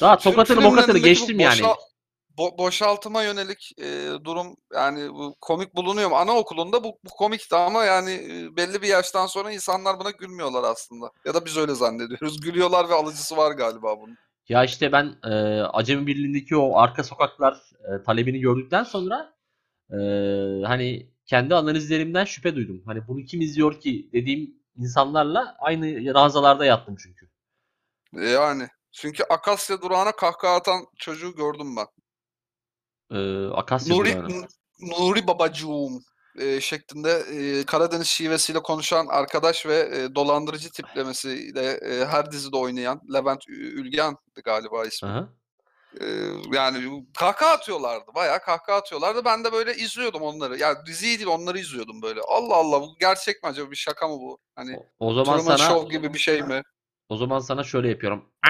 [0.00, 1.60] Daha film- tokatını mokatını geçtim yani.
[2.38, 6.16] Bo- boşaltıma yönelik e, durum yani bu komik bulunuyor mu?
[6.16, 11.10] Anaokulunda bu, bu komikti ama yani e, belli bir yaştan sonra insanlar buna gülmüyorlar aslında.
[11.24, 12.40] Ya da biz öyle zannediyoruz.
[12.40, 14.16] Gülüyorlar ve alıcısı var galiba bunun.
[14.48, 19.34] Ya işte ben e, Acemi Birliği'ndeki o arka sokaklar e, talebini gördükten sonra
[19.90, 19.96] e,
[20.66, 22.82] hani kendi analizlerimden şüphe duydum.
[22.86, 27.28] Hani bunu kim izliyor ki dediğim insanlarla aynı ranzalarda yattım çünkü.
[28.16, 31.86] E, Yani çünkü Akasya durağına kahkaha atan çocuğu gördüm ben.
[33.12, 34.16] E, Akasya Nuri,
[34.80, 36.04] Nuri babacığım
[36.38, 43.00] e, şeklinde e, Karadeniz şivesiyle konuşan arkadaş ve e, dolandırıcı tiplemesiyle e, her dizide oynayan
[43.14, 45.08] Levent Ü- Ülgen'di galiba ismi.
[45.08, 45.28] Aha.
[46.00, 46.04] E,
[46.52, 48.14] yani kahkaha atıyorlardı.
[48.14, 49.24] Bayağı kahkaha atıyorlardı.
[49.24, 50.58] Ben de böyle izliyordum onları.
[50.58, 52.20] Yani diziyi değil onları izliyordum böyle.
[52.28, 54.38] Allah Allah bu gerçek mi acaba bir şaka mı bu?
[54.56, 56.62] Hani O, o zaman Truman sana Show gibi bir şey mi?
[57.08, 58.24] o zaman sana şöyle yapıyorum.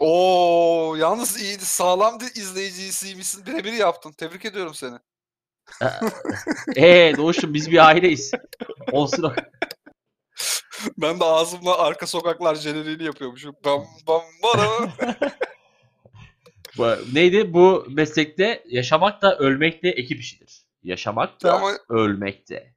[0.00, 1.64] Oo yalnız iyiydi.
[1.64, 3.46] Sağlam bir izleyicisiymişsin.
[3.46, 4.12] Birebir yaptın.
[4.12, 4.96] Tebrik ediyorum seni.
[6.76, 8.30] Eee Doğuş'um biz bir aileyiz.
[8.92, 9.32] Olsun o.
[10.98, 13.56] Ben de ağzımla arka sokaklar jeneriğini yapıyormuşum.
[13.64, 14.88] Bam bam bara.
[16.78, 17.52] Bu- Neydi?
[17.54, 20.62] Bu meslekte yaşamak da ölmek de ekip işidir.
[20.82, 22.74] Yaşamak da Ama ölmek de.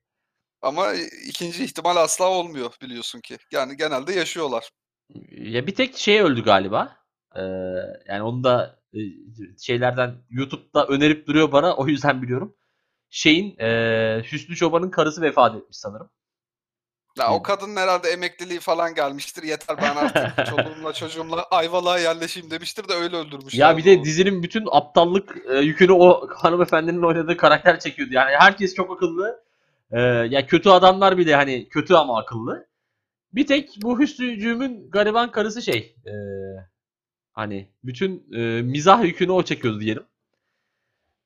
[0.61, 0.93] ama
[1.27, 3.37] ikinci ihtimal asla olmuyor biliyorsun ki.
[3.51, 4.69] Yani genelde yaşıyorlar.
[5.31, 6.97] Ya bir tek şey öldü galiba.
[7.35, 7.41] Ee,
[8.07, 8.79] yani onu da
[9.61, 11.75] şeylerden YouTube'da önerip duruyor bana.
[11.75, 12.55] O yüzden biliyorum.
[13.09, 16.09] Şeyin e, Hüsnü Çoban'ın karısı vefat etmiş sanırım.
[17.17, 19.43] Ya o kadının herhalde emekliliği falan gelmiştir.
[19.43, 23.59] Yeter ben artık çoluğumla çocuğumla Ayvalık'a yerleşeyim demiştir de öyle öldürmüşler.
[23.59, 24.03] Ya bir de onu.
[24.03, 28.13] dizinin bütün aptallık e, yükünü o hanımefendinin oynadığı karakter çekiyordu.
[28.13, 29.43] Yani herkes çok akıllı.
[29.91, 32.67] E, ya kötü adamlar bile hani kötü ama akıllı.
[33.33, 35.95] Bir tek bu Hüsnücüğümün gariban karısı şey.
[36.05, 36.13] e,
[37.35, 40.03] hani bütün e, mizah yükünü o çekiyordu diyelim.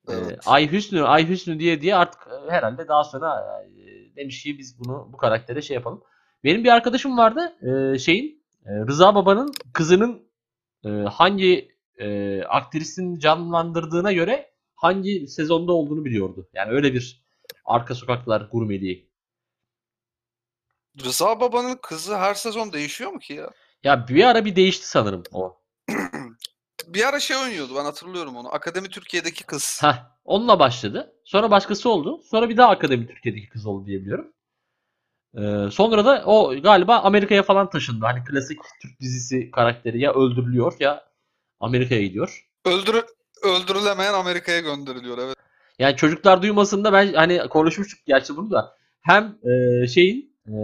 [0.09, 0.39] Ee, Evet.
[0.45, 4.79] Ay Hüsnü, Ay Hüsnü diye diye artık e, herhalde daha sonra e, demiş ki biz
[4.79, 6.03] bunu bu karaktere şey yapalım.
[6.43, 10.29] Benim bir arkadaşım vardı e, şeyin e, Rıza Baba'nın kızının
[10.85, 16.49] e, hangi e, aktrisin canlandırdığına göre hangi sezonda olduğunu biliyordu.
[16.53, 17.23] Yani öyle bir
[17.65, 19.09] arka sokaklar gurmeliği.
[21.03, 23.49] Rıza Baba'nın kızı her sezon değişiyor mu ki ya?
[23.83, 25.58] Ya bir ara bir değişti sanırım o.
[26.87, 28.53] Bir ara şey oynuyordu ben hatırlıyorum onu.
[28.53, 29.79] Akademi Türkiye'deki kız.
[29.83, 31.13] Heh, onunla başladı.
[31.25, 32.21] Sonra başkası oldu.
[32.31, 34.33] Sonra bir daha Akademi Türkiye'deki kız oldu diyebiliyorum.
[35.37, 38.05] Ee, sonra da o galiba Amerika'ya falan taşındı.
[38.05, 41.03] Hani klasik Türk dizisi karakteri ya öldürülüyor ya
[41.59, 42.47] Amerika'ya gidiyor.
[42.65, 43.03] Öldür
[43.43, 45.35] öldürülemeyen Amerika'ya gönderiliyor evet.
[45.79, 48.75] Yani çocuklar duymasın da ben hani konuşmuştuk gerçi bunu da.
[49.01, 50.55] Hem e, şeyin e,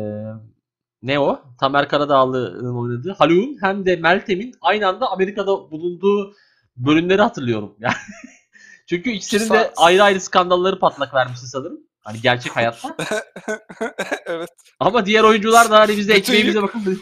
[1.01, 1.41] ne o?
[1.59, 6.35] Tamer Karadağlı'nın oynadığı Haluk'un hem de Meltem'in aynı anda Amerika'da bulunduğu
[6.77, 7.75] bölümleri hatırlıyorum.
[7.79, 7.95] Yani
[8.89, 11.79] çünkü ikisinin de ayrı ayrı skandalları patlak vermişti sanırım.
[11.99, 12.95] Hani gerçek hayatta.
[14.25, 14.49] evet.
[14.79, 17.01] Ama diğer oyuncular da hani biz de ekmeğimize bakın.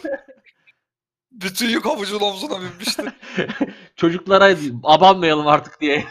[1.32, 3.12] Bütün yük havucun omzuna binmişti.
[3.96, 6.04] Çocuklara abanmayalım artık diye.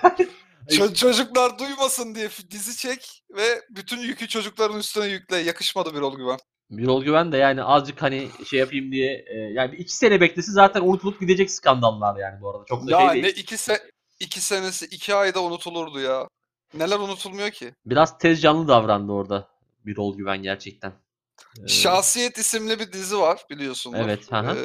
[0.70, 5.38] Ço- çocuklar duymasın diye dizi çek ve bütün yükü çocukların üstüne yükle.
[5.38, 6.40] Yakışmadı bir ol güven.
[6.78, 10.52] Birol Güven de yani azıcık hani şey yapayım diye e, yani bir iki sene beklese
[10.52, 12.66] zaten unutulup gidecek skandallar yani bu arada.
[12.66, 13.38] Çok da Ya şey ne değil.
[13.38, 13.82] iki, se
[14.20, 16.28] iki senesi iki ayda unutulurdu ya.
[16.74, 17.74] Neler unutulmuyor ki?
[17.86, 19.48] Biraz tez canlı davrandı orada
[19.86, 20.94] Birol Güven gerçekten.
[21.64, 24.00] Ee, Şahsiyet isimli bir dizi var biliyorsunuz.
[24.04, 24.58] Evet, hı hı.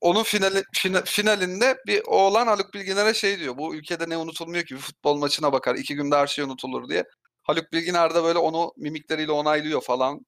[0.00, 3.56] onun finali, fina- finalinde bir oğlan Haluk Bilginer'e şey diyor.
[3.56, 5.74] Bu ülkede ne unutulmuyor ki bir futbol maçına bakar.
[5.74, 7.04] iki günde her şey unutulur diye.
[7.42, 10.20] Haluk Bilginer de böyle onu mimikleriyle onaylıyor falan.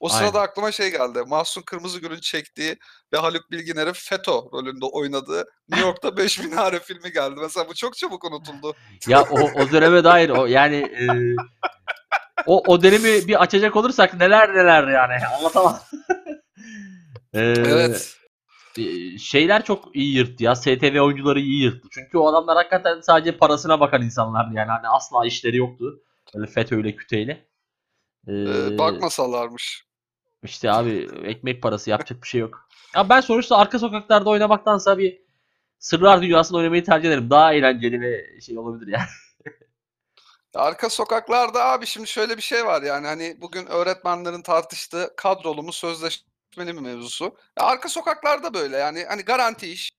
[0.00, 0.48] O sırada Aynen.
[0.48, 1.22] aklıma şey geldi.
[1.26, 2.76] Mahsun Kırmızıgül'ün çektiği
[3.12, 7.34] ve Haluk Bilginer'in FETÖ rolünde oynadığı New York'ta 5 Minare filmi geldi.
[7.40, 8.74] Mesela bu çok çabuk unutuldu.
[9.06, 11.06] Ya o, o döneme dair o yani e,
[12.46, 15.80] o o dönemi bir açacak olursak neler neler yani anlatamam.
[17.34, 18.16] Ee, Evet.
[18.78, 20.54] e, şeyler çok iyi yırttı ya.
[20.54, 21.88] STV oyuncuları iyi yırttı.
[21.90, 24.70] Çünkü o adamlar hakikaten sadece parasına bakan insanlardı yani.
[24.70, 26.00] Hani asla işleri yoktu.
[26.34, 27.46] Böyle FETÖ'yle küteyle.
[28.28, 29.84] Ee, Ee, bakmasalarmış.
[30.42, 32.68] İşte abi ekmek parası yapacak bir şey yok.
[32.96, 35.22] Ya ben sonuçta arka sokaklarda oynamaktansa bir
[35.78, 37.30] Sırlar Dünyası'nda oynamayı tercih ederim.
[37.30, 39.08] Daha eğlenceli ve şey olabilir yani.
[40.54, 45.72] Arka sokaklarda abi şimdi şöyle bir şey var yani hani bugün öğretmenlerin tartıştığı kadrolu mu
[45.72, 47.36] sözleşmeli mi mevzusu.
[47.56, 49.90] Arka sokaklarda böyle yani hani garanti iş.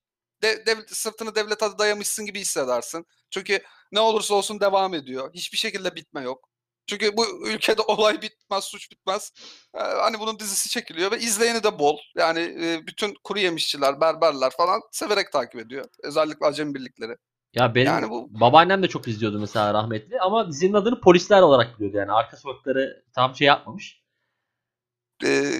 [0.43, 3.05] De, dev- sırtını devlete dayamışsın gibi hissedersin.
[3.29, 3.59] Çünkü
[3.91, 5.33] ne olursa olsun devam ediyor.
[5.33, 6.49] Hiçbir şekilde bitme yok.
[6.91, 9.33] Çünkü bu ülkede olay bitmez, suç bitmez.
[9.75, 11.97] Ee, hani bunun dizisi çekiliyor ve izleyeni de bol.
[12.17, 15.85] Yani e, bütün kuru yemişçiler, berberler falan severek takip ediyor.
[16.03, 17.15] Özellikle acemi birlikleri.
[17.53, 21.75] Ya benim Yani bu- babaannem de çok izliyordu mesela rahmetli ama dizinin adını polisler olarak
[21.75, 24.01] biliyordu yani arka sokakları tam şey yapmamış.
[25.25, 25.51] Ee,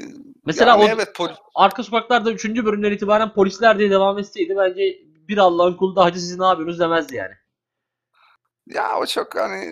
[0.45, 2.65] Mesela yani o evet pol- arka sokaklarda 3.
[2.65, 4.81] bölümden itibaren polisler diye devam etseydi bence
[5.27, 7.33] bir Allah'ın kulu da hacı siz ne yapıyorsunuz demezdi yani.
[8.67, 9.71] Ya o çok hani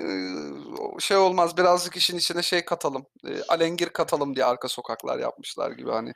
[0.80, 3.06] o şey olmaz birazcık işin içine şey katalım.
[3.24, 6.14] eee, alengir katalım diye arka sokaklar yapmışlar gibi hani.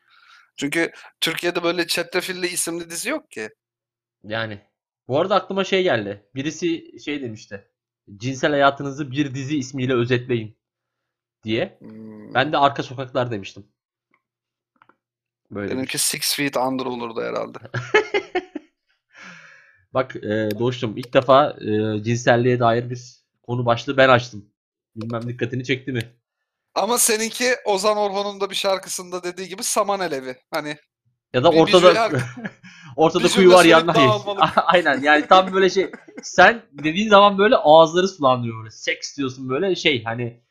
[0.58, 3.50] Çünkü Türkiye'de böyle çetrefilli isimli dizi yok ki.
[4.24, 4.62] Yani
[5.08, 6.30] bu arada aklıma şey geldi.
[6.36, 7.72] Birisi şey demişti.
[8.18, 10.58] Cinsel hayatınızı bir dizi ismiyle özetleyin
[11.44, 11.78] diye.
[11.80, 13.68] Hmm, Ben de arka sokaklar demiştim.
[15.52, 17.58] Böyle benimki Six Feet Under olurdu herhalde.
[19.94, 23.02] Bak e, Doğuş'cum ilk defa e, cinselliğe dair bir
[23.44, 24.46] konu başlığı ben açtım.
[24.96, 26.02] Bilmem dikkatini çekti mi?
[26.76, 30.36] Ama seninki Ozan Orhon'un da bir şarkısında dediği gibi saman elevi.
[30.52, 30.78] Hani
[31.34, 32.10] Ya da Bir- ortada
[32.96, 33.94] ortada bir kuyu var yanına.
[34.66, 35.92] Aynen yani tam böyle şey
[36.24, 38.72] sen dediğin zaman böyle ağızları sulandırıyor böyle.
[38.72, 40.44] Seks diyorsun böyle şey hani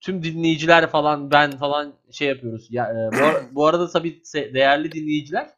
[0.00, 2.66] tüm dinleyiciler falan ben falan şey yapıyoruz.
[2.70, 5.50] Ya e, bu, bu arada tabii değerli dinleyiciler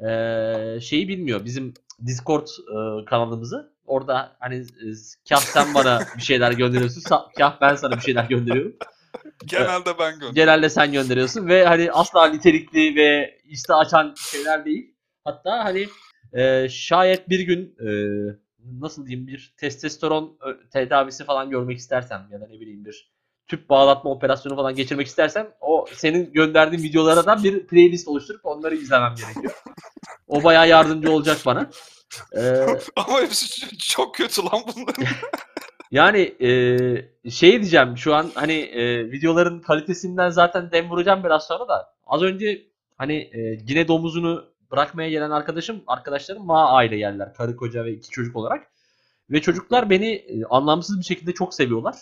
[0.00, 1.44] e, şeyi bilmiyor.
[1.44, 1.74] Bizim
[2.06, 3.72] Discord e, kanalımızı.
[3.86, 4.86] Orada hani e,
[5.28, 7.00] kah sen bana bir şeyler gönderiyorsun.
[7.00, 8.76] sa- Kah ben sana bir şeyler gönderiyorum.
[9.46, 10.34] genelde ben gönderiyorum.
[10.34, 14.94] Genelde sen gönderiyorsun ve hani asla nitelikli ve işte açan şeyler değil.
[15.24, 15.86] Hatta hani
[16.32, 17.88] e, şayet bir gün e,
[18.80, 20.38] nasıl diyeyim bir testosteron
[20.72, 23.15] tedavisi falan görmek istersem ya da ne bileyim bir
[23.48, 28.74] tüp bağlatma operasyonu falan geçirmek istersem o senin gönderdiğin videolara da bir playlist oluşturup onları
[28.74, 29.54] izlemem gerekiyor.
[30.28, 31.70] O bayağı yardımcı olacak bana.
[32.36, 35.04] E, Ama hepsi çok kötü lan bunların.
[35.90, 41.68] Yani e, şey diyeceğim şu an hani e, videoların kalitesinden zaten dem vuracağım biraz sonra
[41.68, 42.62] da az önce
[42.96, 48.10] hani e, yine domuzunu bırakmaya gelen arkadaşım arkadaşlarım ma aile yerler karı koca ve iki
[48.10, 48.66] çocuk olarak
[49.30, 51.96] ve çocuklar beni e, anlamsız bir şekilde çok seviyorlar.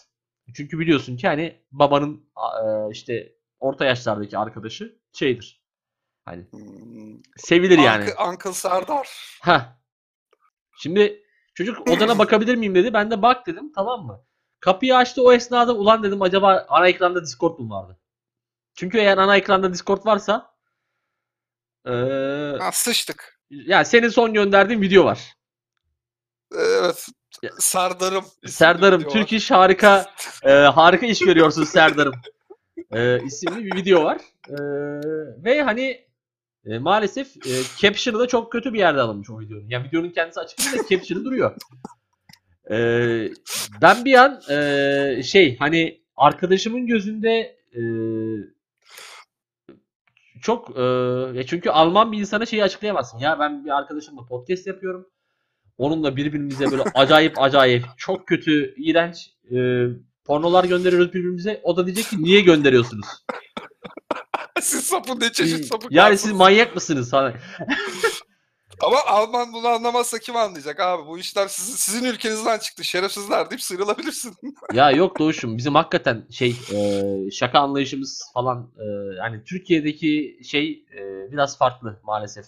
[0.54, 5.64] Çünkü biliyorsun ki hani babanın e, işte orta yaşlardaki arkadaşı şeydir.
[6.24, 8.10] Hani Hmm, sevilir yani.
[8.28, 9.08] Uncle, Serdar.
[9.42, 9.80] Ha.
[10.78, 11.22] Şimdi
[11.54, 12.92] çocuk odana bakabilir miyim dedi.
[12.92, 14.24] Ben de bak dedim tamam mı?
[14.60, 17.98] Kapıyı açtı o esnada ulan dedim acaba ana ekranda Discord mu vardı?
[18.74, 20.54] Çünkü eğer ana ekranda Discord varsa
[21.86, 23.40] eee Ha, sıçtık.
[23.50, 25.34] yani senin son gönderdiğin video var.
[26.54, 27.06] Evet.
[27.58, 28.24] Serdar'ım.
[28.46, 30.06] Serdar'ım Türk iş harika
[30.44, 32.14] eee, harika iş görüyorsun Serdar'ım
[32.94, 34.18] eee, isimli bir video var.
[34.48, 34.56] Eee,
[35.44, 36.04] ve hani
[36.66, 39.68] e, maalesef e, caption'ı da çok kötü bir yerde alınmış o videonun.
[39.68, 41.56] Yani videonun kendisi açık değil de caption'ı duruyor.
[42.70, 42.76] E,
[43.82, 47.82] ben bir an e, şey hani arkadaşımın gözünde e,
[50.42, 50.70] çok
[51.36, 53.18] e, çünkü Alman bir insana şeyi açıklayamazsın.
[53.18, 55.08] Ya ben bir arkadaşımla podcast yapıyorum.
[55.78, 59.56] Onunla birbirimize böyle acayip acayip çok kötü, iğrenç e,
[60.24, 61.60] pornolar gönderiyoruz birbirimize.
[61.62, 63.06] O da diyecek ki niye gönderiyorsunuz?
[64.60, 67.34] Siz sapın ne çeşit sapık Yani siz manyak mısınız falan.
[68.80, 71.06] Ama Alman bunu anlamazsa kim anlayacak abi?
[71.06, 72.84] Bu işler sizin, sizin ülkenizden çıktı.
[72.84, 74.36] Şerefsizler deyip sıyrılabilirsin.
[74.74, 78.84] Ya yok Doğuş'um bizim hakikaten şey e, şaka anlayışımız falan e,
[79.16, 82.46] yani Türkiye'deki şey e, biraz farklı maalesef.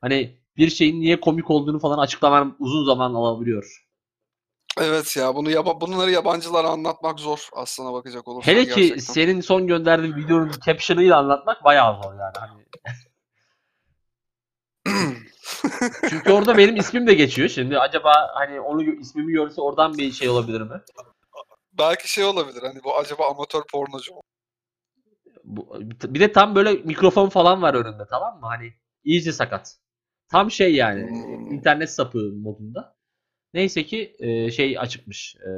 [0.00, 3.84] Hani bir şeyin niye komik olduğunu falan açıklaman uzun zaman alabiliyor.
[4.80, 9.12] Evet ya bunu yaba bunları yabancılara anlatmak zor aslına bakacak olursan Hele ki gerçekten.
[9.12, 12.32] senin son gönderdiğin videonun caption'ıyla anlatmak bayağı zor yani.
[12.38, 12.64] Hani
[16.10, 17.48] Çünkü orada benim ismim de geçiyor.
[17.48, 20.80] Şimdi acaba hani onu ismimi görse oradan bir şey olabilir mi?
[21.72, 24.20] Belki şey olabilir hani bu acaba amatör pornocu mu?
[25.44, 28.46] Bu, bir de tam böyle mikrofon falan var önünde tamam mı?
[28.46, 29.76] Hani iyice sakat.
[30.34, 31.52] Tam şey yani Hmm.
[31.52, 32.94] internet sapı modunda.
[33.54, 35.36] Neyse ki e, şey açıkmış.
[35.36, 35.50] E,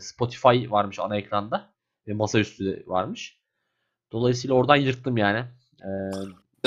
[0.00, 1.72] Spotify varmış ana ekranda
[2.08, 3.38] ve masaüstü varmış.
[4.12, 5.38] Dolayısıyla oradan yırttım yani.
[5.82, 5.88] E,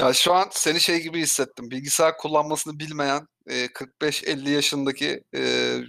[0.02, 1.72] Ya şu an seni şey gibi hissettim.
[1.72, 5.42] Bilgisayar kullanmasını bilmeyen e, 45-50 yaşındaki e,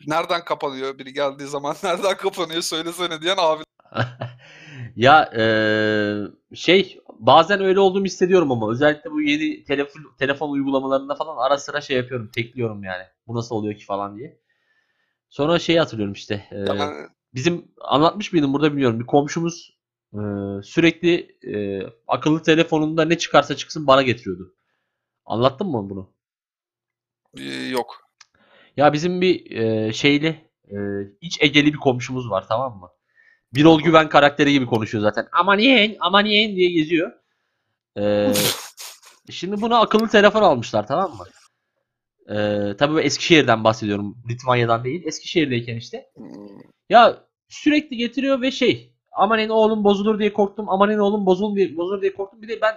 [0.07, 0.99] nereden kapanıyor?
[0.99, 3.63] Biri geldiği zaman nereden kapanıyor söylesene diyen abi.
[4.97, 5.45] ya e,
[6.55, 11.81] şey bazen öyle olduğumu hissediyorum ama özellikle bu yeni telefon telefon uygulamalarında falan ara sıra
[11.81, 13.03] şey yapıyorum, tekliyorum yani.
[13.27, 14.41] Bu nasıl oluyor ki falan diye.
[15.29, 16.35] Sonra şeyi hatırlıyorum işte.
[16.53, 16.67] e,
[17.35, 19.01] bizim anlatmış mıydım burada bilmiyorum.
[19.01, 19.79] Bir komşumuz
[20.13, 20.21] e,
[20.63, 24.55] sürekli e, akıllı telefonunda ne çıkarsa çıksın bana getiriyordu.
[25.25, 26.11] Anlattım mı bunu?
[27.37, 28.11] e, yok.
[28.77, 30.77] Ya bizim bir e, şeyli e,
[31.21, 32.91] iç Egeli bir komşumuz var tamam mı?
[33.55, 35.29] Birol Güven karakteri gibi konuşuyor zaten.
[35.33, 37.13] Aman yeğen, aman yeğen diye geziyor.
[37.99, 38.33] E,
[39.31, 41.25] şimdi buna akıllı telefon almışlar tamam mı?
[42.37, 44.17] E, tabii Eskişehir'den bahsediyorum.
[44.31, 45.03] Litvanya'dan değil.
[45.07, 46.07] Eskişehir'deyken işte.
[46.15, 46.27] Hmm,
[46.91, 50.69] Ya sürekli getiriyor ve şey aman en oğlum bozulur diye korktum.
[50.69, 52.43] Aman en oğlum bozulur diye, bozulur diye korktum.
[52.43, 52.75] Bir de ben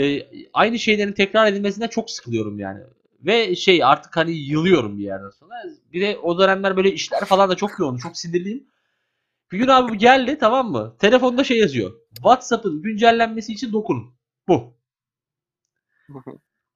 [0.00, 2.80] e, aynı şeylerin tekrar edilmesinden çok sıkılıyorum yani.
[3.20, 5.54] Ve şey artık hani yılıyorum bir yerden sonra.
[5.92, 7.96] Bir de o dönemler böyle işler falan da çok yoğun.
[7.98, 8.66] Çok sinirliyim.
[9.52, 10.96] Bir gün abi geldi tamam mı?
[10.98, 11.92] Telefonda şey yazıyor.
[12.14, 14.14] WhatsApp'ın güncellenmesi için dokunun.
[14.48, 14.74] Bu.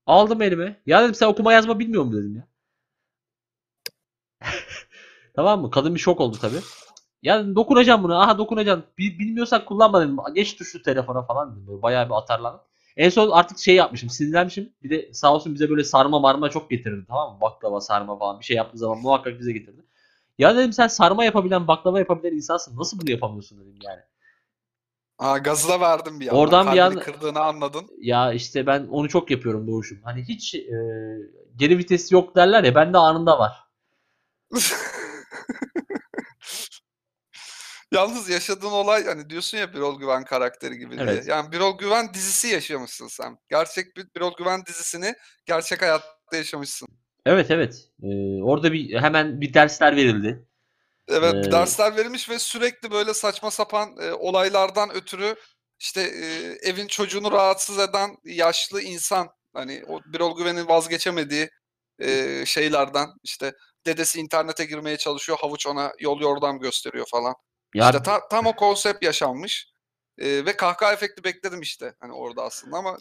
[0.07, 0.83] Aldım elime.
[0.87, 2.49] Ya dedim sen okuma yazma bilmiyor musun dedim ya.
[5.37, 5.71] tamam mı?
[5.71, 6.57] Kadın bir şok oldu tabi.
[7.23, 8.21] Ya dedim, dokunacağım buna.
[8.23, 8.85] Aha dokunacağım.
[8.99, 10.17] Bil- bilmiyorsan kullanma dedim.
[10.35, 11.67] Geç tuşlu telefona falan dedim.
[11.69, 12.61] Böyle bayağı bir atarlandım.
[12.97, 14.11] En son artık şey yapmışım.
[14.11, 14.73] Sinirlenmişim.
[14.83, 17.07] Bir de sağ olsun bize böyle sarma marma çok getirirdi.
[17.09, 17.41] Tamam mı?
[17.41, 18.41] Baklava sarma falan.
[18.41, 19.83] Bir şey yaptığı zaman muhakkak bize getirdi.
[20.39, 22.77] Ya dedim sen sarma yapabilen, baklava yapabilen insansın.
[22.79, 24.01] Nasıl bunu yapamıyorsun dedim yani.
[25.19, 26.41] Ha, gazı da verdim bir yandan.
[26.41, 27.89] Oradan bir yan- kırdığını anladın.
[27.99, 30.03] Ya işte ben onu çok yapıyorum doğuşum.
[30.05, 30.61] Hani hiç e,
[31.57, 33.53] geri vites yok derler ya bende anında var.
[37.93, 41.11] Yalnız yaşadığın olay hani diyorsun ya Birol Güven karakteri gibi diye.
[41.11, 41.27] Evet.
[41.29, 43.39] Yani Birol Güven dizisi yaşamışsın sen.
[43.51, 45.15] Gerçek bir Birol Güven dizisini
[45.47, 46.89] gerçek hayatta yaşamışsın.
[47.27, 47.89] Evet evet.
[48.03, 48.07] E,
[48.43, 50.47] orada bir hemen bir dersler verildi.
[51.09, 55.35] Evet Ee, dersler verilmiş ve sürekli böyle saçma sapan e, olaylardan ötürü
[55.81, 56.25] işte e,
[56.71, 61.49] evin çocuğunu rahatsız eden yaşlı insan hani o Birol Güven'in vazgeçemediği
[62.01, 63.53] e, şeylerden işte
[63.87, 67.35] dedesi internete girmeye çalışıyor havuç ona yol yordam gösteriyor falan.
[67.75, 69.73] Ya İşte ta- tam o konsept yaşanmış
[70.19, 72.97] E, ve kahkaha efekti bekledim işte hani orada aslında ama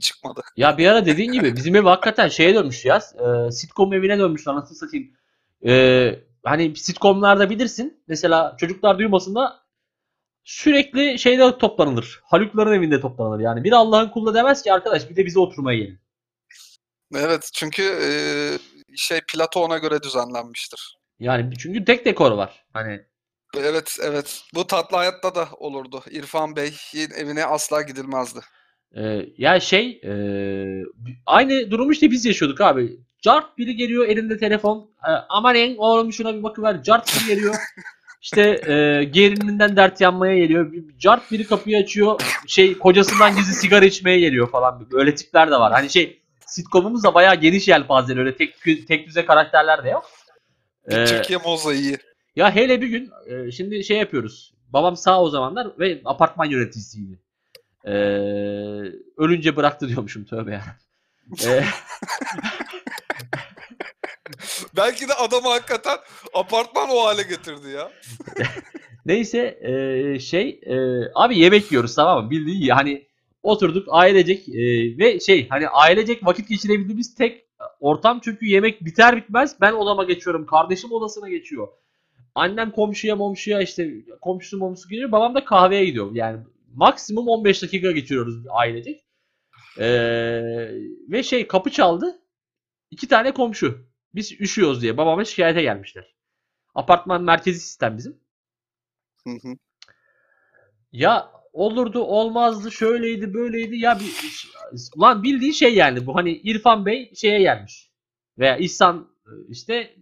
[0.00, 0.40] çıkmadı.
[0.56, 2.96] ya bir ara dediğin gibi bizim ev hakikaten şeye dönmüş ya.
[2.96, 5.10] E, sitcom evine dönmüş anasını satayım.
[5.66, 8.02] E, hani sitcomlarda bilirsin.
[8.08, 9.60] Mesela çocuklar duymasında
[10.44, 12.20] sürekli şeyde toplanılır.
[12.24, 13.40] Halukların evinde toplanılır.
[13.40, 16.00] Yani bir Allah'ın kulu demez ki arkadaş bir de bize oturmaya gelin.
[17.14, 18.08] Evet çünkü e,
[18.96, 20.98] şey Plato ona göre düzenlenmiştir.
[21.18, 22.64] Yani çünkü tek dekor var.
[22.72, 23.04] Hani
[23.56, 24.42] Evet, evet.
[24.54, 26.02] Bu tatlı hayatta da olurdu.
[26.10, 28.40] İrfan Bey'in evine asla gidilmezdi.
[28.96, 30.12] Ee, ya şey e,
[31.26, 33.00] aynı durumu işte biz yaşıyorduk abi.
[33.22, 34.90] Cart biri geliyor elinde telefon.
[35.08, 36.82] E, aman en oğlum şuna bir bakıver.
[36.82, 37.54] Cart biri geliyor.
[38.22, 40.72] İşte e, gerininden dert yanmaya geliyor.
[40.98, 42.20] Cart biri kapıyı açıyor.
[42.46, 44.90] Şey kocasından gizli sigara içmeye geliyor falan.
[44.92, 45.72] Böyle tipler de var.
[45.72, 48.20] Hani şey sitcomumuz da bayağı geniş yelpazeli.
[48.20, 48.54] Öyle tek
[48.88, 50.04] tek düze karakterler de yok.
[50.88, 51.98] Ee, Türkiye mozaiği.
[52.36, 54.54] ya hele bir gün e, şimdi şey yapıyoruz.
[54.72, 57.23] Babam sağ o zamanlar ve apartman yöneticisiydi.
[57.84, 57.92] Ee,
[59.16, 60.62] ölünce bıraktı diyormuşum tövbe ya.
[61.46, 61.64] Ee,
[64.76, 65.98] Belki de adamı hakikaten
[66.34, 67.90] apartman o hale getirdi ya.
[69.06, 70.76] neyse e, şey e,
[71.14, 72.30] abi yemek yiyoruz tamam mı?
[72.30, 73.06] Bildiğin hani
[73.42, 74.54] oturduk ailecek e,
[74.98, 77.44] ve şey hani ailecek vakit geçirebildiğimiz tek
[77.80, 80.46] ortam çünkü yemek biter bitmez ben odama geçiyorum.
[80.46, 81.68] Kardeşim odasına geçiyor.
[82.34, 85.12] Annem komşuya momşuya işte komşusu momşusu geliyor.
[85.12, 86.10] Babam da kahveye gidiyor.
[86.14, 86.38] Yani
[86.74, 89.06] maksimum 15 dakika geçiriyoruz ailecek.
[89.78, 89.84] Ee,
[91.08, 92.18] ve şey kapı çaldı.
[92.90, 93.88] İki tane komşu.
[94.14, 96.14] Biz üşüyoruz diye babama şikayete gelmişler.
[96.74, 98.20] Apartman merkezi sistem bizim.
[99.24, 99.56] Hı hı.
[100.92, 104.48] Ya olurdu olmazdı şöyleydi böyleydi ya bir
[105.00, 107.90] lan bildiğin şey yani bu hani İrfan Bey şeye gelmiş
[108.38, 109.96] veya İhsan e, işte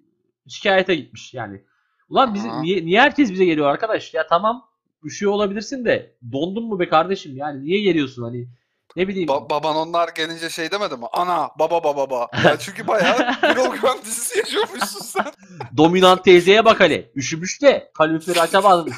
[0.49, 1.65] şikayete gitmiş yani
[2.13, 4.15] Ulan bizi, niye, niye herkes bize geliyor arkadaş?
[4.15, 4.69] Ya tamam
[5.05, 7.37] üşüyor olabilirsin de dondun mu be kardeşim?
[7.37, 8.49] Yani niye geliyorsun hani
[8.97, 9.29] ne bileyim.
[9.29, 11.07] Ba- baban onlar gelince şey demedi mi?
[11.13, 12.29] Ana baba baba baba.
[12.45, 15.33] Ya çünkü bayağı bir Güven dizisi yaşıyormuşsun sen.
[15.77, 17.11] Dominant teyzeye bak hele.
[17.15, 18.97] Üşümüş de kaloriferi açamazmış.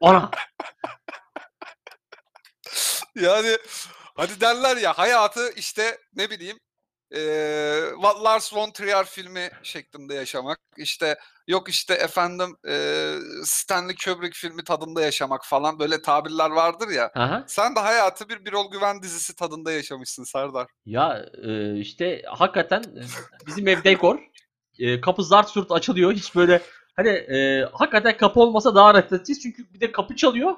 [0.00, 0.30] Ana.
[3.20, 3.58] Yani
[4.16, 6.58] hadi derler ya hayatı işte ne bileyim
[7.12, 10.58] Va- Lars von Trier filmi şeklinde yaşamak.
[10.76, 17.10] İşte yok işte efendim eee, Stanley Kubrick filmi tadında yaşamak falan böyle tabirler vardır ya.
[17.14, 17.44] Aha.
[17.46, 20.66] Sen de hayatı bir Birol Güven dizisi tadında yaşamışsın Serdar.
[20.86, 23.02] Ya e, işte hakikaten e,
[23.46, 24.18] bizim ev dekor.
[24.78, 26.12] E, kapı zart surt açılıyor.
[26.12, 26.62] Hiç böyle
[26.96, 29.42] hani e, hakikaten kapı olmasa daha rahat edeceğiz.
[29.42, 30.54] Çünkü bir de kapı çalıyor.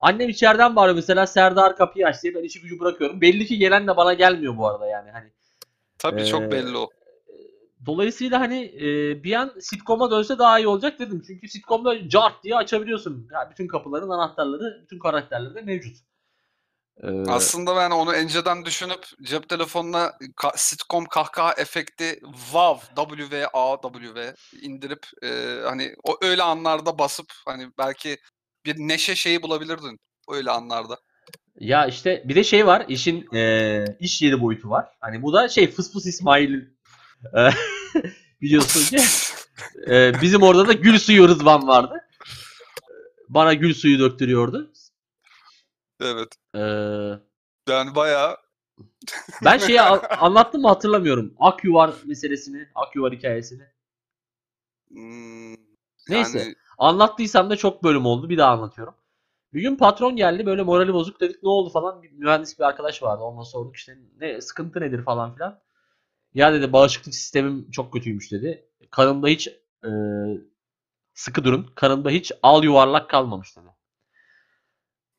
[0.00, 3.20] Annem içeriden bağırıyor mesela Serdar kapıyı aç diye ben işi gücü bırakıyorum.
[3.20, 5.10] Belli ki gelen de bana gelmiyor bu arada yani.
[5.10, 5.32] Hani
[6.00, 6.88] Tabii Ee, çok belli o.
[7.86, 8.84] Dolayısıyla hani e,
[9.24, 11.22] bir an sitcom'a dönse daha iyi olacak dedim.
[11.26, 13.28] Çünkü sitcom'da cart diye açabiliyorsun.
[13.32, 15.96] Ya bütün kapıların anahtarları, bütün karakterleri de mevcut.
[17.02, 22.20] Ee, Aslında ben onu önceden düşünüp cep telefonuna ka- sitcom kahkaha efekti
[22.52, 28.16] WAV, W-A-W indirip e, hani o öyle anlarda basıp hani belki
[28.66, 29.98] bir neşe şeyi bulabilirdin
[30.30, 30.98] öyle anlarda.
[31.60, 34.88] Ya işte bir de şey var, işin e, iş yeri boyutu var.
[35.00, 36.54] Hani bu da şey fıs fıs İsmail
[37.36, 37.48] e,
[38.40, 39.04] biliyorsun ki
[39.88, 42.00] e, bizim orada da gül suyu Rıdvan vardı.
[43.28, 44.70] Bana gül suyu döktürüyordu.
[46.00, 46.28] Evet.
[46.54, 46.60] E,
[47.72, 48.36] Yani bayağı
[49.44, 51.34] ben şeyi a- anlattım mı hatırlamıyorum.
[51.40, 53.62] Akyuvar meselesini, Akyuvar hikayesini.
[54.90, 55.54] hmm,
[56.08, 56.38] Neyse.
[56.38, 58.28] yani Anlattıysam da çok bölüm oldu.
[58.28, 58.94] Bir daha anlatıyorum.
[59.54, 62.02] Bir gün patron geldi böyle morali bozuk dedik ne oldu falan.
[62.02, 63.22] Bir mühendis bir arkadaş vardı.
[63.22, 65.60] Onunla sorduk işte ne sıkıntı nedir falan filan.
[66.34, 68.66] Ya dedi bağışıklık sistemim çok kötüymüş dedi.
[68.90, 69.48] Kanımda hiç
[69.84, 69.90] e,
[71.14, 71.72] sıkı durun.
[71.74, 73.66] Kanımda hiç al yuvarlak kalmamış dedi.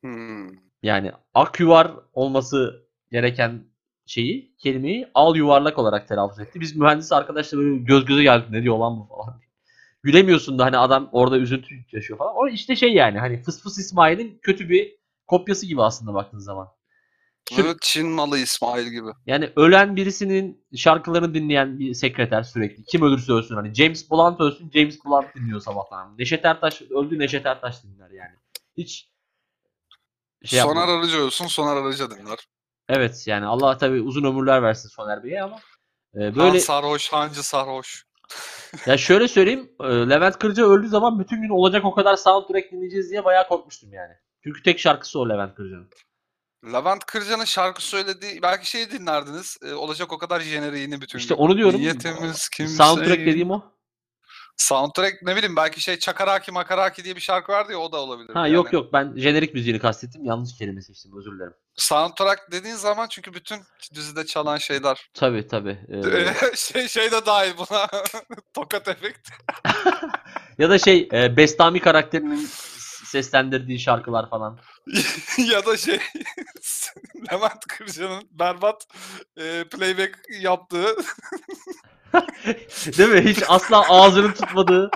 [0.02, 0.48] hmm,
[0.82, 3.64] Yani ak yuvar olması gereken
[4.06, 6.60] şeyi, kelimeyi al yuvarlak olarak telaffuz etti.
[6.60, 9.41] Biz mühendis arkadaşla böyle göz göze geldik ne diyor lan bu falan.
[10.02, 12.34] Gülemiyorsun da hani adam orada üzüntü yaşıyor falan.
[12.36, 14.96] O işte şey yani hani fıs fıs İsmail'in kötü bir
[15.26, 16.68] kopyası gibi aslında baktığın zaman.
[17.50, 19.08] Sü- evet, Çin malı İsmail gibi.
[19.26, 22.84] Yani ölen birisinin şarkılarını dinleyen bir sekreter sürekli.
[22.84, 23.54] Kim ölürse ölsün.
[23.54, 24.70] Hani James Blunt ölsün.
[24.74, 26.18] James Blunt dinliyor sabahtan.
[26.18, 27.18] Neşet Ertaş öldü.
[27.18, 28.34] Neşet Ertaş dinler yani.
[28.76, 29.08] Hiç
[30.44, 30.98] şey Soner yapmıyor.
[30.98, 32.38] Arıcı ölsün Soner Arıcı dinler.
[32.88, 35.56] Evet yani Allah tabii uzun ömürler versin Soner Bey'e ama
[36.14, 36.36] e, Böyle...
[36.36, 38.04] böyle Han sarhoş, hancı sarhoş.
[38.86, 43.10] Ya şöyle söyleyeyim e, Levent Kırca öldüğü zaman bütün gün olacak o kadar soundtrack dinleyeceğiz
[43.10, 44.12] diye bayağı korkmuştum yani.
[44.44, 45.90] Çünkü tek şarkısı o Levent Kırca'nın.
[46.72, 49.58] Levent Kırca'nın şarkı söylediği belki şey dinlerdiniz.
[49.62, 51.80] e, olacak o kadar jeneriğini bütün İşte onu diyorum.
[51.80, 52.74] Niyetimiz kimse.
[52.74, 53.71] Soundtrack dediğim o.
[54.56, 58.34] Soundtrack ne bileyim belki şey Çakaraki Makaraki diye bir şarkı vardı ya o da olabilir.
[58.34, 60.24] Ha yok yok ben jenerik müziğini kastettim.
[60.24, 61.54] Yanlış kelime seçtim özür dilerim.
[61.76, 63.60] Soundtrack dediğin zaman çünkü bütün
[63.94, 65.10] dizide çalan şeyler.
[65.14, 65.78] Tabii tabii.
[66.52, 67.86] e, şey şey de dahil buna.
[68.54, 69.28] Tokat efekt.
[70.58, 72.48] ya da şey e, Bestami karakterinin
[73.04, 74.58] seslendirdiği şarkılar falan.
[75.38, 76.00] ya da şey
[77.32, 78.86] Levent Kırca'nın berbat
[79.36, 80.96] e, playback yaptığı
[82.98, 83.24] Değil mi?
[83.30, 84.90] Hiç asla ağzını tutmadığı.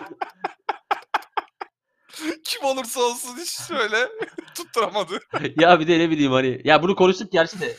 [2.45, 4.09] kim olursa olsun hiç şöyle
[4.55, 5.19] tutturamadı.
[5.61, 6.61] ya bir de ne bileyim hani.
[6.65, 7.77] Ya bunu konuştuk gerçi de.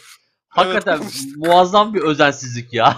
[0.49, 1.37] Hakikaten konuştuk.
[1.37, 2.97] muazzam bir özensizlik ya.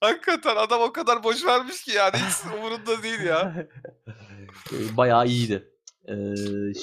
[0.00, 3.66] Hakikaten adam o kadar boş vermiş ki yani hiç umurunda değil ya.
[4.96, 5.68] Bayağı iyiydi.
[6.08, 6.14] Ee,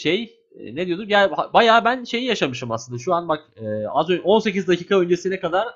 [0.01, 0.23] şey
[0.59, 1.09] e, ne diyorduk?
[1.09, 2.99] Ya ha- bayağı ben şeyi yaşamışım aslında.
[2.99, 5.67] Şu an bak e, az önce 18 dakika öncesine kadar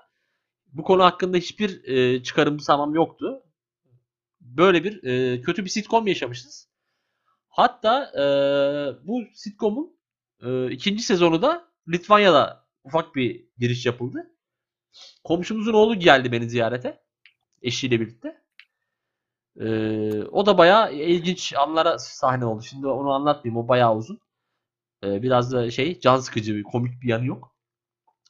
[0.73, 3.43] bu konu hakkında hiçbir e, çıkarım samam yoktu.
[4.41, 6.69] Böyle bir e, kötü bir sitcom yaşamışız.
[7.49, 8.23] Hatta e,
[9.07, 9.97] bu sitcomun
[10.41, 14.29] e, ikinci sezonu da Litvanya'da ufak bir giriş yapıldı.
[15.23, 17.03] Komşumuzun oğlu geldi beni ziyarete.
[17.61, 18.43] Eşiyle birlikte.
[19.59, 22.63] Ee, o da bayağı ilginç anlara sahne oldu.
[22.63, 23.65] Şimdi onu anlatmayayım.
[23.65, 24.19] O bayağı uzun.
[25.03, 27.52] Ee, biraz da şey can sıkıcı bir komik bir yanı yok.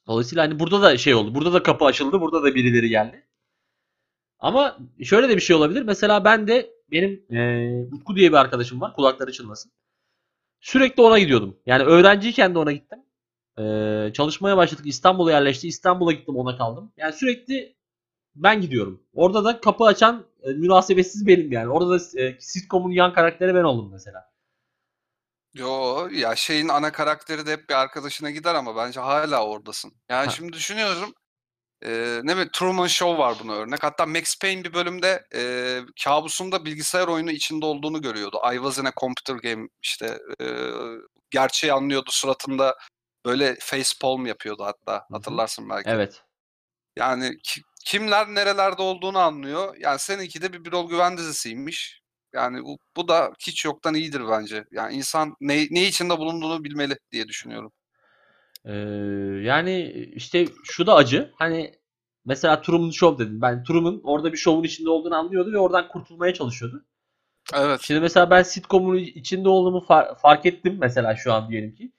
[0.08, 1.36] Dolayısıyla hani burada da şey oldu.
[1.36, 2.22] Burada da kapı açıldı.
[2.22, 3.28] Burada da birileri geldi.
[4.40, 5.82] Ama şöyle de bir şey olabilir.
[5.82, 8.94] Mesela ben de benim e, Utku diye bir arkadaşım var.
[8.94, 9.72] Kulakları çınlasın.
[10.60, 11.58] Sürekli ona gidiyordum.
[11.66, 13.00] Yani öğrenciyken de ona gittim.
[13.60, 14.86] Ee, çalışmaya başladık.
[14.88, 15.68] İstanbul'a yerleşti.
[15.68, 16.94] İstanbul'a gittim ona kaldım.
[16.98, 17.76] Yani sürekli
[18.36, 19.04] ben gidiyorum.
[19.14, 21.70] Orada da kapı açan e, münasebetsiz benim yani.
[21.70, 24.33] Orada da e, sitcom'un yan karakteri ben oldum mesela.
[25.54, 29.94] Yo ya şeyin ana karakteri de hep bir arkadaşına gider ama bence hala oradasın.
[30.10, 30.32] Yani Ha.
[30.32, 31.14] şimdi düşünüyorum.
[31.86, 33.84] Eee, ne bileyim Truman Show var buna örnek.
[33.84, 38.42] Hatta Max Payne bir bölümde eee, kabusunda bilgisayar oyunu içinde olduğunu görüyordu.
[38.54, 40.72] I was in a computer game işte eee,
[41.32, 42.76] gerçeği anlıyordu suratında
[43.26, 45.14] böyle face palm yapıyordu hatta hı.
[45.16, 45.90] hatırlarsın belki.
[45.90, 46.22] Evet.
[46.98, 49.76] Yani ki- kimler nerelerde olduğunu anlıyor.
[49.80, 52.03] Yani seninki de bir Birol Güven dizisiymiş.
[52.34, 54.66] Yani bu, bu da hiç yoktan iyidir bence.
[54.72, 57.72] Yani insan ne, ne içinde bulunduğunu bilmeli diye düşünüyorum.
[58.66, 58.74] Ee,
[59.44, 61.32] yani işte şu da acı.
[61.36, 61.76] Hani
[62.26, 63.42] mesela Truman Show dedim.
[63.42, 66.86] Ben Truman orada bir şovun içinde olduğunu anlıyordu ve oradan kurtulmaya çalışıyordu.
[67.54, 67.82] Evet.
[67.84, 71.92] Şimdi mesela ben sitcomun içinde olduğumu far- fark ettim mesela şu an diyelim ki.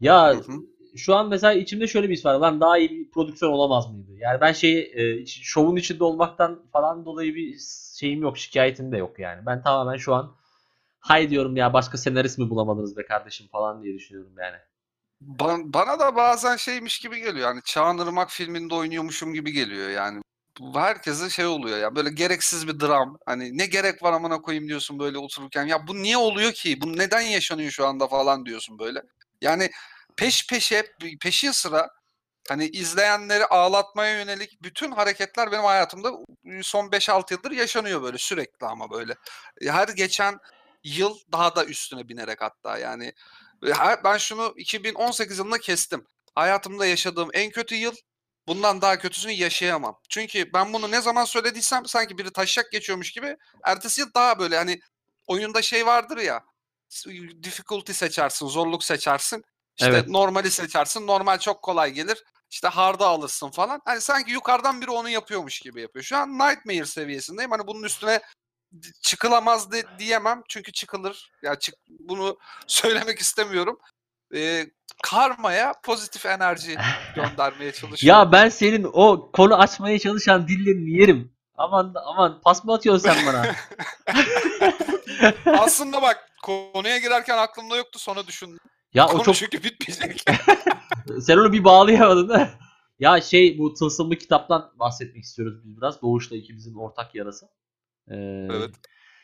[0.00, 0.52] Ya Hı hı.
[0.96, 2.34] şu an mesela içimde şöyle bir his var.
[2.34, 4.10] Lan daha iyi bir prodüksiyon olamaz mıydı?
[4.18, 7.56] Yani ben şey e, şovun içinde olmaktan falan dolayı bir
[8.00, 8.38] şeyim yok.
[8.38, 9.46] Şikayetim de yok yani.
[9.46, 10.36] Ben tamamen şu an
[11.00, 14.56] hay diyorum ya başka senarist mi bulamadınız be kardeşim falan diye düşünüyorum yani.
[15.38, 17.48] Ba- bana da bazen şeymiş gibi geliyor.
[17.48, 20.22] Yani Çağan Irmak filminde oynuyormuşum gibi geliyor yani.
[20.74, 23.18] Herkese şey oluyor ya böyle gereksiz bir dram.
[23.26, 25.66] Hani ne gerek var amına koyayım diyorsun böyle otururken.
[25.66, 26.80] Ya bu niye oluyor ki?
[26.80, 29.02] Bu neden yaşanıyor şu anda falan diyorsun böyle.
[29.42, 29.70] Yani
[30.16, 30.86] peş peşe
[31.22, 31.88] peşin sıra
[32.50, 36.12] hani izleyenleri ağlatmaya yönelik bütün hareketler benim hayatımda
[36.62, 39.14] son 5-6 yıldır yaşanıyor böyle sürekli ama böyle.
[39.62, 40.38] Her geçen
[40.84, 43.12] yıl daha da üstüne binerek hatta yani
[44.04, 46.06] ben şunu 2018 yılında kestim.
[46.34, 47.94] Hayatımda yaşadığım en kötü yıl.
[48.46, 49.98] Bundan daha kötüsünü yaşayamam.
[50.08, 53.36] Çünkü ben bunu ne zaman söylediysem sanki biri taşak geçiyormuş gibi.
[53.64, 54.80] Ertesi yıl daha böyle hani
[55.26, 56.40] oyunda şey vardır ya.
[57.42, 59.42] Difficulty seçersin, zorluk seçersin.
[59.78, 60.08] İşte Evet.
[60.08, 61.06] normali seçersin.
[61.06, 62.24] Normal çok kolay gelir.
[62.50, 63.82] İşte hard'a alırsın falan.
[63.84, 66.02] Hani sanki yukarıdan biri onu yapıyormuş gibi yapıyor.
[66.04, 67.50] Şu an Nightmare seviyesindeyim.
[67.50, 68.20] Hani bunun üstüne
[69.02, 71.30] çıkılamaz de, diyemem çünkü çıkılır.
[71.42, 73.78] Ya çık bunu söylemek istemiyorum.
[74.34, 74.66] Ee,
[75.02, 76.76] karmaya pozitif enerji
[77.14, 78.20] göndermeye çalışıyorum.
[78.20, 81.32] Ya ben senin o konu açmaya çalışan dillerini yerim.
[81.56, 83.54] Aman aman pas mı atıyorsun sen bana?
[85.58, 88.58] Aslında bak konuya girerken aklımda yoktu sonra düşündüm.
[88.94, 90.24] Ya o Konu çok çünkü bitmeyecek.
[91.20, 92.50] sen onu bir bağlayamadın da.
[92.98, 96.02] Ya şey bu tılsımlı kitaptan bahsetmek istiyoruz biz biraz.
[96.02, 97.46] Doğuş'la ikimizin ortak yarası.
[98.08, 98.14] Ee,
[98.50, 98.70] Evet.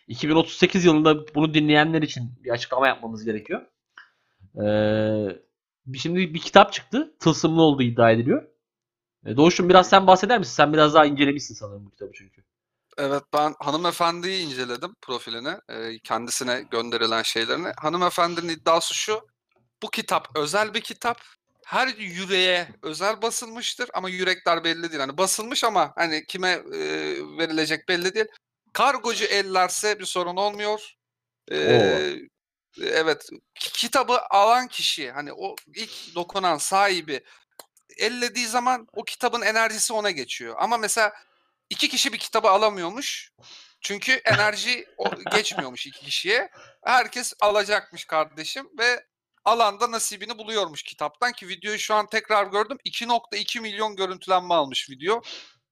[0.09, 3.67] 2038 yılında bunu dinleyenler için bir açıklama yapmamız gerekiyor.
[4.63, 7.15] Ee, şimdi bir kitap çıktı.
[7.21, 8.49] Tılsımlı olduğu iddia ediliyor.
[9.27, 10.53] Ee, Doğuş'um biraz sen bahseder misin?
[10.53, 12.45] Sen biraz daha incelemişsin sanırım bu kitabı çünkü.
[12.99, 15.55] Evet ben hanımefendiyi inceledim profilini.
[15.69, 17.69] e, kendisine gönderilen şeylerini.
[17.77, 19.21] Hanımefendinin iddiası şu.
[19.83, 21.23] Bu kitap özel bir kitap.
[21.67, 25.01] Her yüreğe özel basılmıştır ama yürekler belli değil.
[25.01, 26.81] Hani basılmış ama hani kime e,
[27.39, 28.27] verilecek belli değil.
[28.73, 30.93] Kargocu ellerse bir sorun olmuyor.
[31.53, 31.57] E,
[32.81, 37.25] evet ki- kitabı alan kişi hani o ilk dokunan sahibi
[37.99, 40.55] ellediği zaman o kitabın enerjisi ona geçiyor.
[40.59, 41.13] Ama mesela
[41.71, 43.33] iki kişi bir kitabı alamıyormuş.
[43.81, 44.89] Çünkü enerji
[45.33, 46.51] geçmiyormuş iki kişiye.
[46.85, 49.07] Herkes alacakmış kardeşim ve
[49.47, 52.79] alanda nasibini buluyormuş kitaptan ki videoyu şu an tekrar gördüm.
[52.85, 55.23] 2.2 milyon görüntülenme almış video.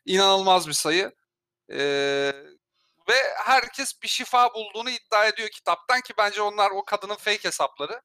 [0.06, 1.12] İnanılmaz bir sayı.
[1.70, 2.32] Ee,
[3.08, 3.14] ve
[3.44, 8.00] herkes bir şifa bulduğunu iddia ediyor kitaptan ki bence onlar o kadının fake hesapları.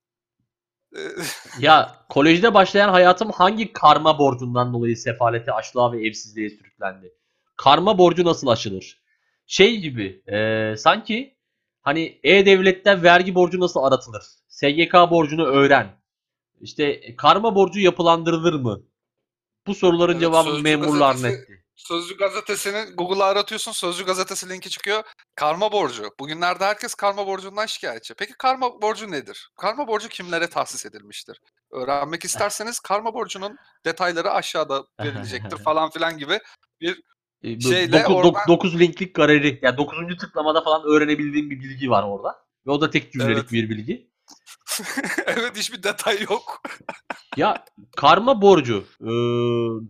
[0.96, 1.00] Ee,
[1.60, 7.14] Ya kolejde başlayan hayatım hangi karma borcundan dolayı sefalete, açlığa ve evsizliğe sürüklendi?
[7.58, 9.02] Karma borcu nasıl aşılır?
[9.46, 11.39] Şey gibi e, sanki
[11.90, 14.24] hani E-Devlet'ten vergi borcu nasıl aratılır?
[14.48, 16.02] SGK borcunu öğren.
[16.62, 18.82] İşte karma borcu yapılandırılır mı?
[19.68, 21.64] Bu soruların Evet, cevabı Sözcü memurlar gazetesi- netti.
[21.76, 23.72] Sözcü gazetesini Google'a aratıyorsun.
[23.72, 25.04] Sözcü gazetesi linki çıkıyor.
[25.36, 26.10] Karma borcu.
[26.20, 28.14] Bugünlerde herkes karma borcundan şikayetçi.
[28.14, 29.50] Peki karma borcu nedir?
[29.58, 31.42] Karma borcu kimlere tahsis edilmiştir?
[31.72, 36.40] Öğrenmek isterseniz karma borcunun detayları aşağıda verilecektir falan filan gibi
[36.82, 37.02] bir
[37.44, 39.60] Şeyle doku- dok- oradan- dokuz linklik galeri.
[39.62, 40.18] Yani 9.
[40.18, 42.36] tıklamada falan öğrenebildiğim bir bilgi var orada.
[42.68, 43.52] Ve o da tek cümlelik Evet.
[43.52, 44.10] bir bilgi.
[45.26, 46.62] evet hiçbir detay yok.
[47.38, 47.66] Ya
[47.96, 49.88] karma borcu eee,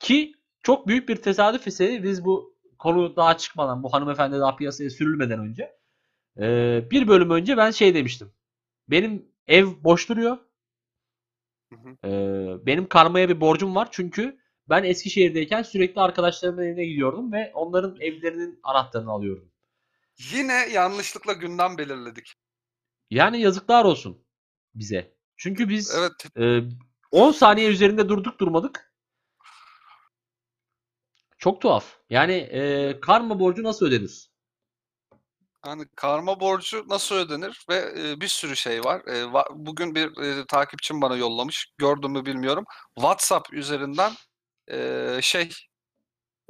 [0.00, 0.32] ki
[0.62, 5.38] çok büyük bir tesadüf ise biz bu konu daha çıkmadan bu hanımefendi daha piyasaya sürülmeden
[5.40, 5.72] önce
[6.38, 8.32] eee, bir bölüm önce ben şey demiştim.
[8.88, 10.38] Benim ev boş duruyor.
[11.72, 12.08] Hı hı.
[12.08, 14.38] Eee, benim karmaya bir borcum var çünkü
[14.68, 19.50] ben Eskişehir'deyken sürekli arkadaşlarımın evine gidiyordum ve onların evlerinin anahtarını alıyordum.
[20.32, 22.34] Yine yanlışlıkla gündem belirledik.
[23.10, 24.24] Yani yazıklar olsun
[24.74, 25.14] bize.
[25.36, 26.60] Çünkü biz Evet Ee,
[27.10, 28.92] 10 saniye üzerinde durduk durmadık.
[31.38, 31.96] Çok tuhaf.
[32.10, 34.30] Yani e, karma borcu nasıl ödenir?
[35.66, 39.02] Yani karma borcu nasıl ödenir ve e, bir sürü şey var.
[39.06, 41.74] E, va- bugün bir e, takipçim bana yollamış.
[41.78, 42.64] Gördüm mü bilmiyorum.
[42.94, 44.12] WhatsApp üzerinden
[44.70, 45.50] Ee, şey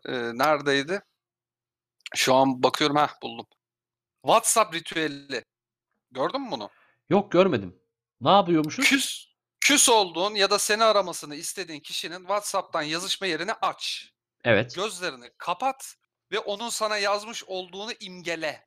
[0.06, 1.02] e, neredeydi?
[2.14, 3.46] Şu an bakıyorum ha buldum.
[4.22, 5.44] WhatsApp ritüeli.
[6.10, 6.70] Gördün mü bunu?
[7.10, 7.80] Yok görmedim.
[8.20, 8.88] Ne yapıyormuşuz?
[8.88, 9.26] Küs
[9.60, 14.12] küs olduğun ya da seni aramasını istediğin kişinin WhatsApp'tan yazışma yerini aç.
[14.44, 14.74] Evet.
[14.74, 15.96] Gözlerini kapat
[16.32, 18.66] ve onun sana yazmış olduğunu imgele.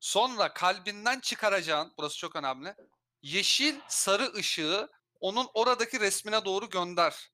[0.00, 2.74] Sonra kalbinden çıkaracağın, burası çok önemli.
[3.22, 4.88] Yeşil sarı ışığı
[5.20, 7.31] onun oradaki resmine doğru gönder.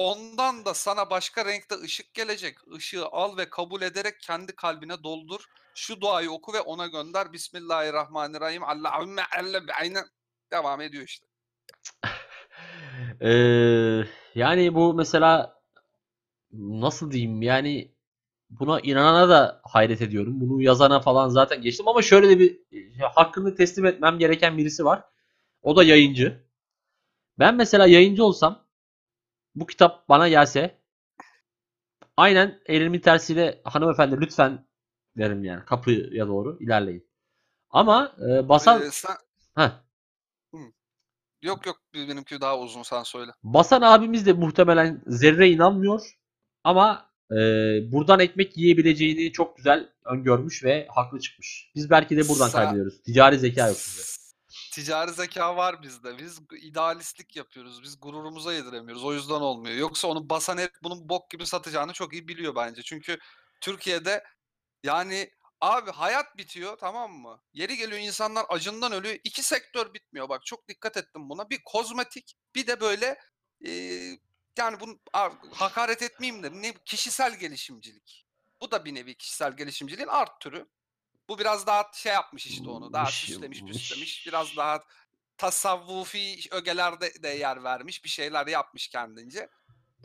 [0.00, 2.56] Ondan da sana başka renkte ışık gelecek.
[2.76, 5.40] Işığı al ve kabul ederek kendi kalbine doldur.
[5.74, 7.32] Şu duayı oku ve ona gönder.
[7.32, 8.64] Bismillahirrahmanirrahim.
[8.64, 10.04] Allahümme elle aynen
[10.52, 11.26] devam ediyor işte.
[13.20, 15.60] Ee, yani bu mesela
[16.52, 17.94] nasıl diyeyim yani
[18.50, 20.40] buna inanana da hayret ediyorum.
[20.40, 24.84] Bunu yazana falan zaten geçtim ama şöyle de bir e, hakkını teslim etmem gereken birisi
[24.84, 25.04] var.
[25.62, 26.44] O da yayıncı.
[27.38, 28.69] Ben mesela yayıncı olsam
[29.60, 30.78] bu kitap bana gelse
[32.16, 34.66] aynen elimin tersiyle hanımefendi lütfen
[35.16, 37.10] derim yani kapıya doğru ilerleyin.
[37.70, 39.16] Ama e, basan Ee, sen...
[39.54, 39.70] Heh.
[41.42, 43.30] Yok yok benimki daha uzun sen söyle.
[43.42, 46.18] Basan abimiz de muhtemelen zerre inanmıyor.
[46.64, 47.36] Ama e,
[47.92, 51.72] buradan ekmek yiyebileceğini çok güzel öngörmüş ve haklı çıkmış.
[51.74, 53.02] Biz belki de buradan Sa- kaybediyoruz.
[53.02, 54.02] Ticari zeka yok bizde.
[54.70, 56.18] Ticari zeka var bizde.
[56.18, 57.82] Biz idealistlik yapıyoruz.
[57.82, 59.04] Biz gururumuza yediremiyoruz.
[59.04, 59.76] O yüzden olmuyor.
[59.76, 62.82] Yoksa onu basan herif bunun bok gibi satacağını çok iyi biliyor bence.
[62.82, 63.18] Çünkü
[63.60, 64.24] Türkiye'de
[64.84, 67.40] yani abi hayat bitiyor tamam mı?
[67.52, 69.16] Yeri geliyor insanlar acından ölüyor.
[69.24, 70.28] İki sektör bitmiyor.
[70.28, 71.50] Bak çok dikkat ettim buna.
[71.50, 73.18] Bir kozmetik bir de böyle
[73.66, 73.70] e,
[74.58, 78.26] yani bunu a- hakaret etmeyeyim de ne kişisel gelişimcilik.
[78.60, 80.66] Bu da bir nevi kişisel gelişimciliğin art türü.
[81.30, 82.92] Bu biraz daha şey yapmış işte onu.
[82.92, 84.26] Daha Mış- süslemiş püslemiş.
[84.26, 84.84] Biraz daha
[85.36, 88.04] tasavvufi ögelerde de yer vermiş.
[88.04, 89.48] Bir şeyler yapmış kendince.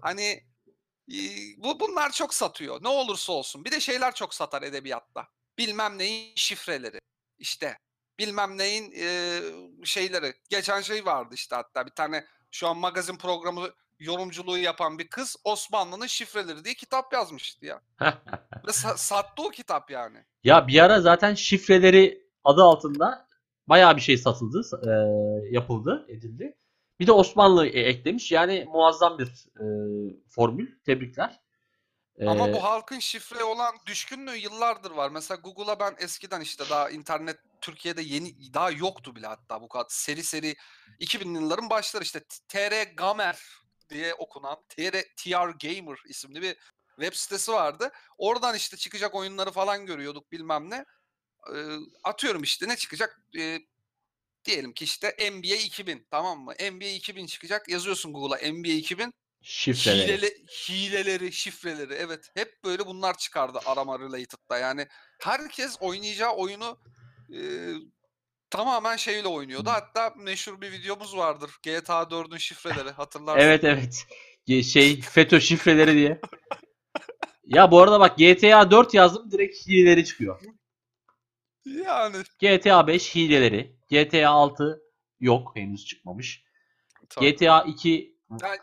[0.02, 0.44] Hani
[1.58, 2.84] bu bunlar çok satıyor.
[2.84, 3.66] Ne olursa olsun.
[3.66, 5.28] Bir de şeyler çok satar edebiyatta.
[5.58, 7.00] Bilmem neyin şifreleri.
[7.38, 7.78] İşte
[8.20, 9.42] bilmem neyin e,
[9.86, 10.34] şeyleri.
[10.50, 13.70] Geçen şey vardı işte hatta bir tane şu an magazin programı
[14.00, 17.82] yorumculuğu yapan bir kız Osmanlı'nın şifreleri diye kitap yazmıştı ya.
[18.68, 20.26] Ve sa- sattı o kitap yani.
[20.46, 23.28] Ya bir ara zaten şifreleri adı altında
[23.68, 24.92] bayağı bir şey satıldı, e,
[25.52, 26.58] yapıldı, edildi.
[27.00, 28.32] Bir de Osmanlı e- eklemiş.
[28.32, 29.28] Yani muazzam bir
[29.60, 29.66] e,
[30.30, 30.68] formül.
[30.86, 31.40] Tebrikler.
[32.28, 35.10] Ama E, bu halkın şifre olan düşkünlüğü yıllardır var.
[35.10, 39.86] Mesela Google'a ben eskiden işte daha internet Türkiye'de yeni daha yoktu bile hatta bu kadar
[39.90, 40.56] seri seri
[41.00, 43.40] 2000'li yılların başları işte TR Gamer
[43.90, 46.58] diye okunan TR, TR Gamer isimli bir
[47.00, 47.92] web sitesi vardı.
[48.18, 50.86] Oradan işte çıkacak oyunları falan görüyorduk bilmem ne.
[51.56, 53.22] Ee, atıyorum işte ne çıkacak?
[53.38, 53.60] Ee,
[54.46, 56.54] diyelim ki işte NBA 2000 tamam mı?
[56.72, 57.70] NBA 2000 çıkacak.
[57.70, 60.18] Yazıyorsun Google'a NBA 2000 şifreleri.
[60.18, 64.58] Hileli, hileleri, şifreleri evet hep böyle bunlar çıkardı arama related'da.
[64.58, 64.88] Yani
[65.22, 66.80] herkes oynayacağı oyunu
[67.34, 67.40] e,
[68.50, 69.70] tamamen şeyle oynuyordu.
[69.70, 71.52] Hatta meşhur bir videomuz vardır.
[71.64, 73.40] GTA 4'ün şifreleri hatırlarsın.
[73.40, 74.06] Evet evet.
[74.66, 76.22] Şey FETÖ şifreleri diye.
[77.46, 80.42] Ya bu arada bak GTA 4 yazdım direkt hileleri çıkıyor.
[81.66, 83.76] Yani GTA 5 hileleri.
[83.90, 84.82] GTA 6
[85.20, 86.44] yok henüz çıkmamış.
[87.10, 87.32] tabii.
[87.32, 88.58] GTA 2 Ben-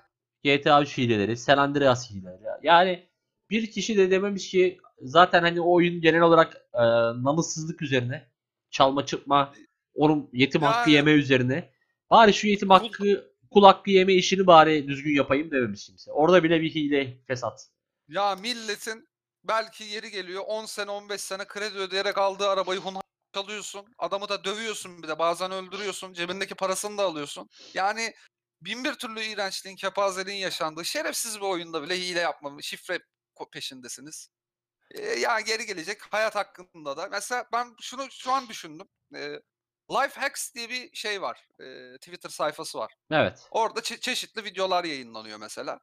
[0.45, 1.37] GTA 3 hileleri.
[1.37, 2.43] San Andreas hileleri.
[2.63, 3.09] Yani
[3.51, 6.83] bir kişi de dememiş ki zaten hani o oyun genel olarak e,
[7.25, 8.29] namussuzluk üzerine
[8.71, 9.55] çalma çırpma
[9.95, 11.71] onun yetim hakkı Yani- yeme üzerine
[12.11, 16.13] bari şu yetim hakkı kul hakkı yeme işini bari düzgün yapayım dememiş kimse.
[16.13, 17.69] Orada bile bir hile fesat.
[18.13, 19.09] Ya milletin
[19.45, 23.03] belki yeri geliyor 10 sene 15 sene kredi ödeyerek aldığı arabayı hunharca
[23.35, 23.95] çalıyorsun.
[23.99, 26.13] Adamı da dövüyorsun bir de bazen öldürüyorsun.
[26.13, 27.49] Cebindeki parasını da alıyorsun.
[27.75, 28.15] Yani
[28.61, 33.01] bin bir türlü iğrençliğin, kepazeliğin yaşandığı şerefsiz bir oyunda bile hile yapma, şifre
[33.53, 34.29] peşindesiniz.
[34.91, 37.09] Ee, yani geri gelecek hayat hakkında da.
[37.09, 38.89] Mesela ben şunu şu an düşündüm.
[39.15, 39.41] Ee,
[39.91, 41.49] Life Hacks diye bir şey var.
[41.61, 42.95] Ee, Twitter sayfası var.
[43.11, 43.49] Evet.
[43.51, 45.81] Orada çe- çeşitli videolar yayınlanıyor mesela.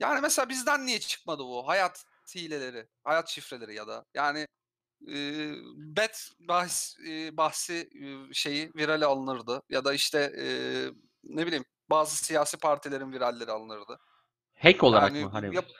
[0.00, 4.46] Yani mesela bizden niye çıkmadı bu hayat hileleri, hayat şifreleri ya da yani
[5.08, 5.16] e,
[5.76, 10.46] bet bahs, e, bahsi e, şeyi virale alınırdı ya da işte e,
[11.24, 13.98] ne bileyim bazı siyasi partilerin viralleri alınırdı.
[14.58, 15.30] Hack olarak Yani mı?
[15.30, 15.70] Hani yap-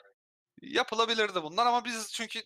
[0.63, 2.41] yapılabilirdi bunlar ama biz çünkü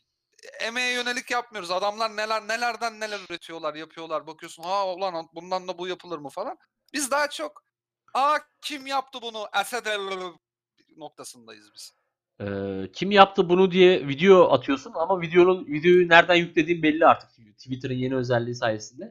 [0.61, 1.71] emeğe yönelik yapmıyoruz.
[1.71, 4.27] Adamlar neler nelerden neler üretiyorlar, yapıyorlar.
[4.27, 6.59] Bakıyorsun ha ulan bundan da bu yapılır mı falan.
[6.93, 7.63] Biz daha çok
[8.15, 9.49] aa kim yaptı bunu?
[9.61, 9.87] Esed
[10.97, 11.93] noktasındayız biz.
[12.41, 12.47] e,
[12.93, 17.31] kim yaptı bunu diye video atıyorsun ama videonun videoyu nereden yüklediğin belli artık.
[17.59, 19.05] Twitter'ın yeni özelliği sayesinde.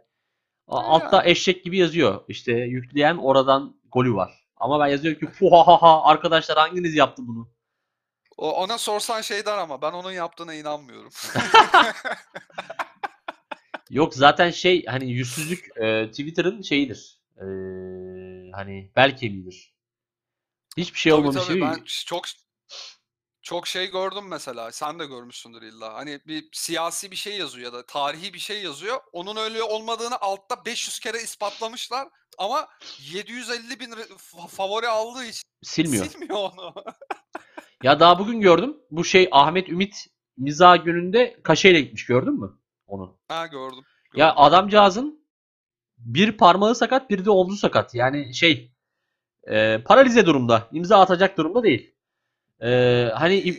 [0.70, 2.24] Ha, Altta eşek gibi yazıyor.
[2.28, 4.46] İşte yükleyen oradan golü var.
[4.58, 7.50] Ama ben yazıyorum ki fuhahaha arkadaşlar hanginiz yaptı bunu?
[8.38, 11.12] O, ona sorsan şey der ama ben onun yaptığına inanmıyorum.
[13.90, 17.20] Yok zaten şey hani yüzsüzlük e, Twitter'ın şeyidir.
[17.38, 17.46] E,
[18.52, 19.75] hani bel kemiğidir.
[20.78, 22.26] Hiçbir şey Tabii olmamış tabii ben çok
[23.42, 24.72] çok şey gördüm mesela.
[24.72, 25.94] Sen de görmüşsündür illa.
[25.94, 29.00] Hani bir siyasi bir şey yazıyor ya da tarihi bir şey yazıyor.
[29.12, 32.08] Onun öyle olmadığını altta 500 kere ispatlamışlar.
[32.38, 32.68] Ama
[33.14, 33.94] 750 bin
[34.48, 36.06] favori aldığı için Silmiyor.
[36.06, 36.74] silmiyor onu.
[37.84, 38.78] Ya daha bugün gördüm.
[38.92, 40.08] Bu şey Ahmet Ümit
[40.38, 43.18] miza gününde kaşeyle gitmiş gördün mü onu?
[43.28, 43.84] ha gördüm.
[44.16, 44.42] Ya gördüm.
[44.44, 45.26] adamcağızın
[45.98, 47.96] bir parmağı sakat bir de omzu sakat.
[47.96, 48.75] Yani şey
[49.48, 50.68] e, paralize durumda.
[50.72, 51.96] imza atacak durumda değil.
[52.62, 52.68] E,
[53.16, 53.58] hani im-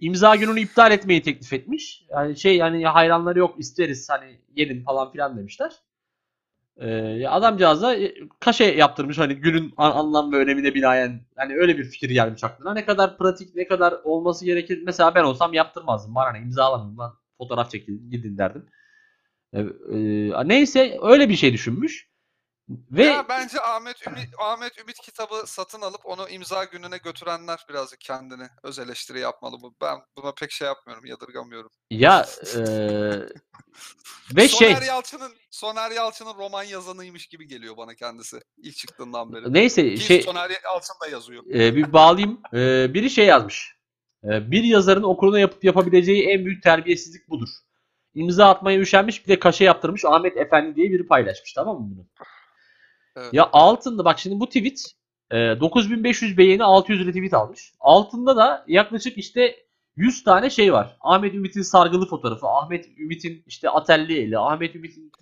[0.00, 2.04] imza gününü iptal etmeyi teklif etmiş.
[2.10, 5.72] Yani şey hani hayranları yok isteriz hani gelin falan filan demişler.
[7.20, 11.78] Ya adamcağız da e, kaşe yaptırmış hani günün an- anlam ve önemine binaen hani öyle
[11.78, 12.72] bir fikir gelmiş aklına.
[12.74, 14.82] Ne kadar pratik ne kadar olması gerekir.
[14.86, 16.14] Mesela ben olsam yaptırmazdım.
[16.14, 18.66] Bana ne imzalamayın lan fotoğraf çekin gidin derdim.
[19.52, 22.08] Ee, e, neyse öyle bir şey düşünmüş.
[22.68, 28.00] Ve Ya bence Ahmet Ümit Ahmet Ümit kitabı satın alıp onu imza gününe götürenler birazcık
[28.00, 29.74] kendini öz eleştiri yapmalı bu.
[29.82, 31.70] Ben buna pek şey yapmıyorum, yadırgamıyorum.
[31.90, 32.60] ya e,
[34.36, 39.52] ve şey Soner Yalçın'ın Soner Yalçın'ın roman yazanıymış gibi geliyor bana kendisi ilk çıktığından beri.
[39.52, 41.44] neyse Ki şey Soner Yalçın da yazıyor.
[41.54, 42.40] e, bir bağlayayım.
[42.54, 43.74] E, biri şey yazmış.
[44.24, 47.48] E, bir yazarın okuruna yapıp yapabileceği en büyük terbiyesizlik budur.
[48.14, 52.06] İmza atmaya üşenmiş bir de kaşe yaptırmış Ahmet Efendi diye biri paylaşmış tamam mı bunu?
[53.32, 54.94] Ya altında bak şimdi bu tweet
[55.30, 57.72] e, 9500 beğeni 600 retweet almış.
[57.80, 59.56] Altında da yaklaşık işte
[59.96, 60.96] 100 tane şey var.
[61.00, 65.12] Ahmet Ümit'in sargılı fotoğrafı, Ahmet Ümit'in işte atelli eli, Ahmet Ümit'in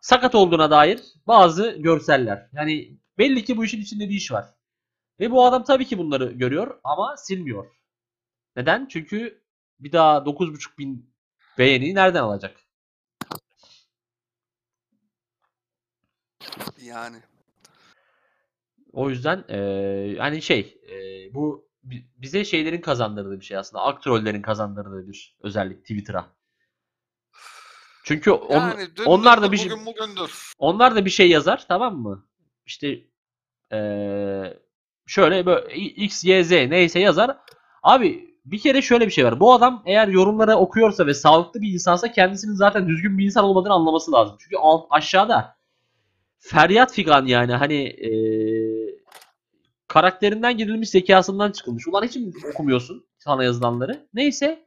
[0.00, 2.48] sakat olduğuna dair bazı görseller.
[2.52, 4.44] Yani belli ki bu işin içinde bir iş var.
[5.20, 7.66] Ve bu adam tabii ki bunları görüyor ama silmiyor.
[8.56, 8.86] Neden?
[8.86, 9.42] Çünkü
[9.80, 11.14] bir daha 9.5 bin
[11.58, 12.65] beğeniyi nereden alacak?
[16.82, 17.16] Yani.
[18.92, 23.82] O yüzden eee, hani şey eee, bu bi- bize şeylerin kazandırdığı bir şey aslında.
[23.82, 26.26] Aktörlerin kazandırdığı bir özellik Twitter'a.
[28.04, 30.52] Çünkü on- Yani onlar da bir şey bugün bugündür.
[30.58, 32.26] onlar da bir şey yazar tamam mı?
[32.66, 33.00] İşte
[33.72, 34.58] eee,
[35.06, 37.36] şöyle böyle X, Y, Z neyse yazar.
[37.82, 39.40] Abi bir kere şöyle bir şey var.
[39.40, 43.72] Bu adam eğer yorumları okuyorsa ve sağlıklı bir insansa kendisinin zaten düzgün bir insan olmadığını
[43.72, 44.36] anlaması lazım.
[44.40, 45.55] Çünkü alt, aşağıda
[46.38, 48.94] feryat figan yani hani eee,
[49.88, 51.88] karakterinden girilmiş zekasından çıkılmış.
[51.88, 54.08] Ulan hiç mi okumuyorsun sana yazılanları?
[54.14, 54.66] Neyse.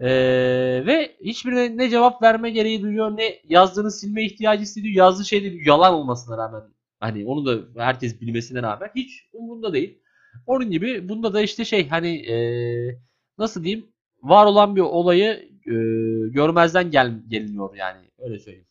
[0.00, 4.94] Eee, ve hiçbirine ne cevap verme gereği duyuyor ne yazdığını silme ihtiyacı hissediyor.
[4.94, 6.62] Yazdığı şey de yalan olmasına rağmen
[7.00, 9.98] hani onu da herkes bilmesine rağmen hiç umurunda değil.
[10.46, 13.00] Onun gibi bunda da işte şey hani eee,
[13.38, 13.86] nasıl diyeyim
[14.22, 18.66] var olan bir olayı eee, görmezden gel geliniyor yani öyle söyleyeyim.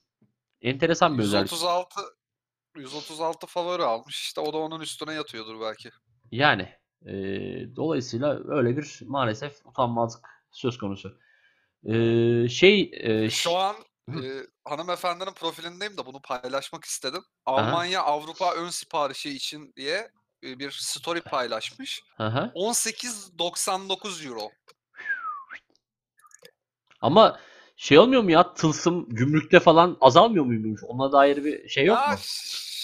[0.62, 1.52] Enteresan bir özellik.
[1.52, 2.02] 136
[2.76, 4.22] 136 favori almış.
[4.22, 5.90] İşte o da onun üstüne yatıyordur belki.
[6.32, 6.70] Yani
[7.06, 11.18] eee, dolayısıyla öyle bir maalesef utanmazlık söz konusu.
[11.84, 13.76] Eee, şey ş- Şu an
[14.10, 14.30] e,
[14.66, 17.24] hanımefendinin profilindeyim de bunu paylaşmak istedim.
[17.46, 20.12] Almanya Avrupa ön siparişi için diye
[20.44, 22.02] e, bir story paylaşmış.
[22.18, 22.52] Hı hı.
[22.56, 24.50] 18.99 euro.
[27.02, 27.40] Ama
[27.76, 30.82] şey olmuyor mu ya tılsım gümrükte falan azalmıyor muymuş?
[30.84, 32.18] Ona dair bir şey yok Ya mu?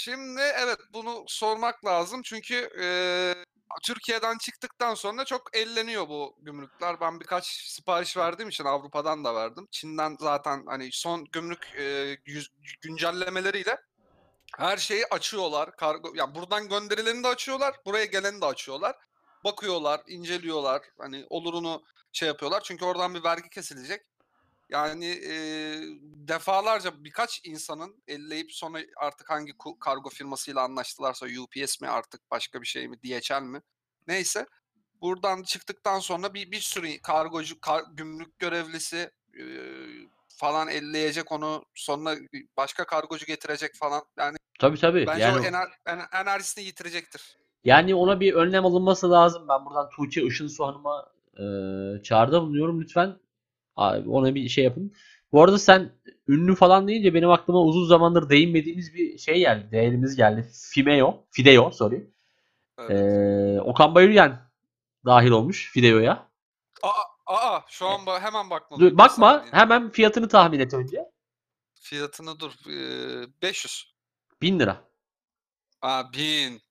[0.04, 2.86] Şimdi evet bunu sormak lazım çünkü e,
[3.84, 7.02] Türkiye'den çıktıktan sonra çok elleniyor bu gümrükler.
[7.02, 9.68] Ben birkaç sipariş verdiğim için Avrupa'dan da verdim.
[9.72, 12.18] Çin'den zaten hani son gümrük e,
[12.82, 13.78] güncellemeleriyle
[14.58, 15.76] her şeyi açıyorlar.
[15.76, 18.96] Kargo yani buradan gönderileni de açıyorlar, buraya geleni de açıyorlar.
[19.44, 20.82] Bakıyorlar, inceliyorlar.
[21.00, 22.62] Hani olurunu şey yapıyorlar.
[22.64, 24.02] Çünkü oradan bir vergi kesilecek.
[24.72, 25.34] Yani e,
[26.28, 32.68] defalarca birkaç insanın elleyip sonra artık hangi kargo firmasıyla anlaştılarsa UPS mi artık başka bir
[32.68, 33.62] şey mi DHL mi
[34.08, 34.46] neyse
[35.02, 39.44] buradan çıktıktan sonra bir bir sürü kargocu kar- gümrük görevlisi e,
[40.38, 42.16] falan elleyecek onu sonra
[42.58, 45.08] başka kargocu getirecek falan yani Tabii tabii.
[45.08, 47.38] bence Yani o ener- ener- enerjisini yitirecektir.
[47.64, 49.48] yani ona bir önlem alınması lazım.
[49.50, 53.20] Ben buradan Tuğçe Işınsu Hanım'a eee çağrıda bulunuyorum lütfen.
[53.82, 54.94] Abi ona bir şey yapın.
[55.32, 55.92] Bu arada sen
[56.28, 59.68] ünlü falan deyince benim aklıma uzun zamandır değinmediğimiz bir şey geldi.
[59.72, 60.50] Değerimiz geldi.
[60.74, 61.24] Fimeo.
[61.32, 62.12] Fideo sorry.
[62.80, 62.90] Evet.
[62.92, 64.40] Eee Okan Bayülgen
[65.06, 66.28] dahil olmuş Fideo'ya.
[66.84, 66.92] Aa,
[67.26, 68.92] aa şu an ba- hemen bakmalıyım.
[68.92, 69.52] Dur, bakma saniye.
[69.52, 70.98] hemen fiyatını tahmin et önce.
[71.82, 72.52] Fiyatını dur.
[72.70, 73.94] e, 500.
[74.42, 74.78] 1000 lira.
[75.82, 76.62] Aa 1000.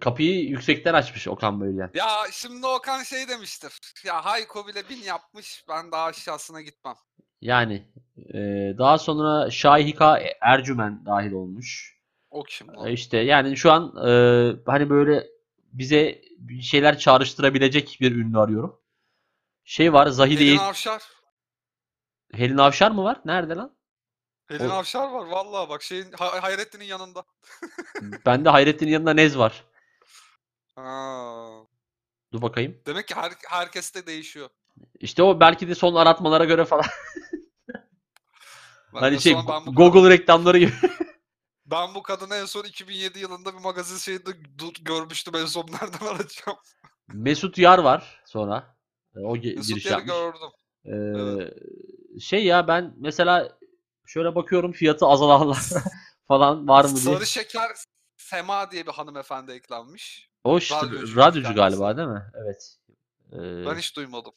[0.00, 1.90] Kapıyı yüksekten açmış Okan Bölgen.
[1.94, 3.80] Ya şimdi Okan şey demiştir.
[4.06, 5.64] Ya Hayko bile bin yapmış.
[5.68, 6.94] Ben daha aşağısına gitmem.
[7.40, 7.88] Yani
[8.34, 8.38] e,
[8.78, 11.98] daha sonra Şahika Ercümen dahil olmuş.
[12.30, 12.86] O kim E, lan?
[12.86, 14.10] İşte yani şu an e,
[14.66, 15.26] hani böyle
[15.72, 18.80] bize bir şeyler çağrıştırabilecek bir ünlü arıyorum.
[19.64, 21.02] Şey var Zahide Helin Avşar.
[22.34, 23.20] Helin Avşar mı var?
[23.24, 23.76] Nerede lan?
[24.46, 27.24] Helin O- Avşar var vallahi bak şeyin Ha- Hayrettin'in yanında.
[28.26, 29.64] Bende Hayrettin'in yanında Nez var.
[30.84, 31.48] Ha.
[32.32, 32.80] Dur bakayım.
[32.86, 34.48] Demek ki her, herkeste değişiyor.
[35.00, 36.84] İşte o belki de son aratmalara göre falan.
[38.94, 40.72] Ben hani şey ben Google reklamları gibi.
[41.66, 44.30] ben bu kadını en son 2007 yılında bir magazin şeyinde
[44.82, 46.58] görmüştüm en son nereden arayacağım.
[47.12, 48.76] Mesut Yar var sonra.
[49.16, 50.50] E, O Mesut giriş Yar'ı gördüm.
[50.86, 53.58] Ee, Şey ya ben mesela
[54.06, 55.58] şöyle bakıyorum fiyatı azalanlar
[56.28, 57.14] falan var mı diye.
[57.14, 57.70] Sarı Şeker
[58.28, 60.28] Sema diye bir hanımefendi eklenmiş.
[60.44, 62.22] O işte Radyocu radyocu galiba değil mi?
[62.34, 62.76] Evet.
[63.32, 64.32] Ee, Ben hiç duymadım.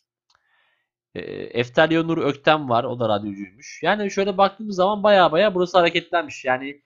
[1.16, 1.22] e,
[1.60, 2.84] Eftelya Nur Öktem var.
[2.84, 3.84] O da radyocuymuş.
[3.84, 6.46] Yani şöyle baktığımız zaman baya baya burası hareketlenmiş.
[6.46, 6.82] Yani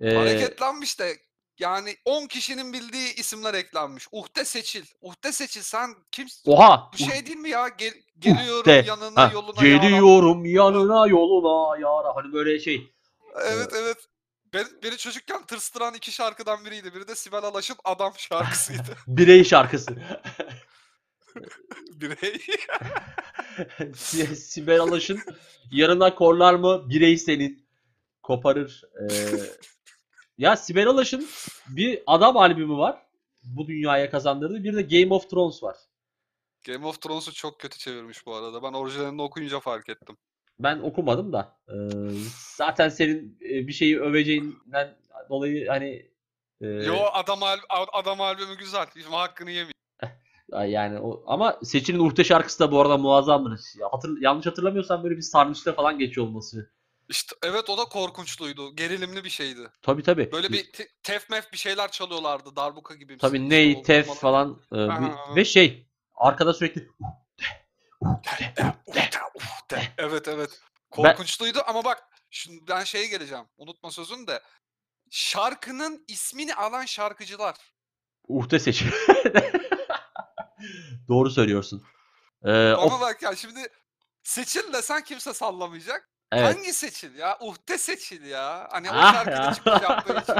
[0.00, 1.16] e, Hareketlenmiş de
[1.58, 4.08] yani 10 kişinin bildiği isimler eklenmiş.
[4.12, 4.84] Uhde Seçil.
[5.00, 6.50] Uhde Seçil sen kimsin?
[6.50, 7.68] oha Bu şey değil mi ya?
[7.68, 8.84] Gel, geliyorum Uhde.
[8.86, 12.16] yanına Ha, yoluna geliyorum yanına yoluna yara.
[12.16, 12.92] Hani böyle şey.
[13.44, 13.96] Evet evet.
[14.56, 16.94] Beni, beni çocukken tırstıran iki şarkıdan biriydi.
[16.94, 18.96] Biri de Sibel Alaş'ın Adam şarkısıydı.
[19.06, 19.96] Birey şarkısı.
[21.92, 22.40] Birey.
[23.94, 25.20] Si- Sibel Alaş'ın
[25.70, 27.66] yanına korlar mı birey senin
[28.22, 28.82] koparır.
[29.00, 29.40] Ee,
[30.38, 31.28] ya Sibel Alaş'ın
[31.68, 33.06] bir adam albümü var.
[33.44, 34.64] Bu dünyaya kazandırdığı.
[34.64, 35.76] Bir de Game of Thrones var.
[36.66, 38.62] Game of Thrones'u çok kötü çevirmiş bu arada.
[38.62, 40.16] Ben orijinalini okuyunca fark ettim.
[40.58, 41.56] Ben okumadım da.
[41.68, 41.74] ee,
[42.56, 44.96] zaten senin e, bir şeyi öveceğinden
[45.30, 46.10] dolayı hani
[46.60, 48.86] e, Yo adam al adam albümü güzel.
[48.92, 49.72] Şimdi hakkını yemeyeyim.
[50.72, 53.60] yani o ama Seçil'in Uhte şarkısı da bu arada muazzamdır.
[53.90, 56.70] Hatır, yanlış hatırlamıyorsam böyle bir sarnıçta falan geçiyor olması.
[57.08, 58.76] İşte evet o da korkunçluydu.
[58.76, 59.60] Gerilimli bir şeydi.
[59.82, 60.32] Tabii tabii.
[60.32, 62.56] Böyle bir te- tef mef bir şeyler çalıyorlardı.
[62.56, 63.18] Darbuka gibi.
[63.18, 66.88] Tabii işte ney, o tef falan e, bir- ve şey arkada sürekli
[69.98, 70.60] Evet evet.
[70.90, 73.44] Korkunçluydu ama bak şimdi ben şeye geleceğim.
[73.56, 74.42] Unutma sözünü de.
[75.10, 77.56] Şarkının ismini alan şarkıcılar.
[78.28, 78.92] uhde seçim.
[81.08, 81.84] Doğru söylüyorsun.
[82.44, 83.60] Ee, Ama bak ya şimdi
[84.22, 86.08] seçil desen kimse sallamayacak.
[86.32, 86.56] evet.
[86.56, 87.38] Hangi seçil ya?
[87.40, 88.68] Uhde seçil ya.
[88.70, 89.54] Hani o Ah şarkıda ya.
[89.54, 90.34] çıkmış yaptığı için.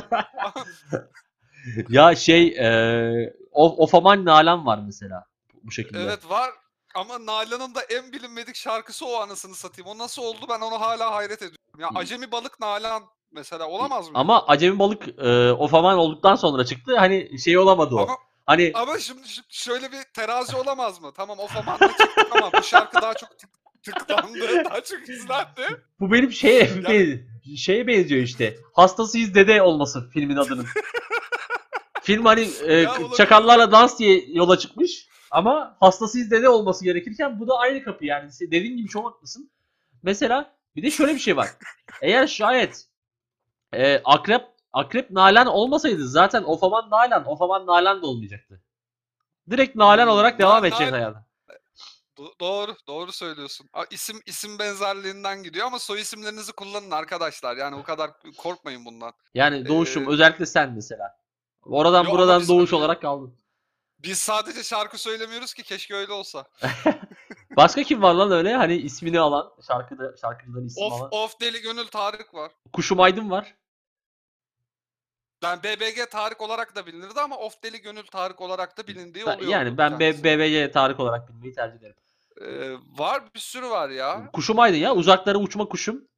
[1.94, 2.68] ya şey e,
[3.52, 5.26] of, Ofaman Nalan var mesela
[5.62, 6.02] bu şekilde.
[6.02, 6.50] evet var.
[6.96, 9.88] Ama Nalan'ın da en bilinmedik şarkısı o anasını satayım.
[9.90, 11.58] O nasıl oldu ben ona hala hayret ediyorum.
[11.78, 14.18] Ya Acemi Balık Nalan mesela olamaz mı?
[14.18, 16.96] Ama Acemi Balık e, Ofaman olduktan sonra çıktı.
[16.98, 17.98] Hani şey olamadı o.
[17.98, 18.16] Ama,
[18.46, 21.12] Hani ama şimdi, şimdi şöyle bir terazi olamaz mı?
[21.16, 23.50] Tamam o famanla çıktık ama bu şarkı daha çok tık,
[23.82, 25.82] tıklandı, daha çok izlendi.
[26.00, 27.20] bu benim şeye be-
[27.56, 28.56] şeye benziyor işte.
[28.74, 30.66] Hastasıyız dede olması filmin adının.
[32.02, 37.48] Film hani e, Ya çakallarla dans diye yola çıkmış ama hastasıyız dede olması gerekirken bu
[37.48, 38.30] da aynı kapı yani.
[38.40, 39.50] Dediğin gibi çok haklısın.
[40.02, 41.48] Mesela bir de şöyle bir şey var.
[42.02, 42.86] Eğer şayet
[43.72, 48.62] e, akrep akrep Nalan olmasaydı zaten Ofaman Nalan, Ofaman Nalan da olmayacaktı.
[49.50, 51.26] Direkt Nalan Hmm, olarak devam Na- edecek Nalan- hayata.
[52.18, 53.68] Do- doğru, doğru söylüyorsun.
[53.90, 57.56] İsim isim benzerliğinden gidiyor ama soy isimlerinizi kullanın arkadaşlar.
[57.56, 59.12] Yani o kadar korkmayın bundan.
[59.34, 61.16] Yani Doğuş'um Ee, özellikle sen mesela.
[61.62, 63.34] Oradan Yo, buradan Doğuş hani- olarak kaldın.
[63.98, 66.44] Biz sadece şarkı söylemiyoruz ki keşke öyle olsa.
[67.56, 68.54] Başka kim var lan öyle?
[68.56, 71.08] Hani ismini alan, şarkıda şarkıcıdan isim Of alan.
[71.12, 72.52] of deli gönül Tarık var.
[72.72, 73.54] Kuşum Aydın var.
[75.42, 79.36] Ben BBG Tarık olarak da bilinirdi ama of deli gönül Tarık olarak da bilindiği Ben-
[79.36, 79.50] oluyor.
[79.50, 81.96] yani ben B- BBG Tarık olarak bilmeyi tercih ederim.
[82.98, 84.30] var bir sürü var ya.
[84.32, 84.94] Kuşum Aydın ya.
[84.94, 86.08] Uzaklara uçma kuşum.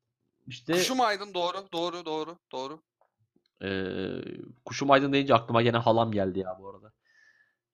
[0.46, 2.80] İşte Kuşum Aydın doğru, doğru, doğru, doğru.
[3.62, 4.24] eee,
[4.64, 6.92] Kuşum Aydın deyince aklıma gene halam geldi ya bu arada.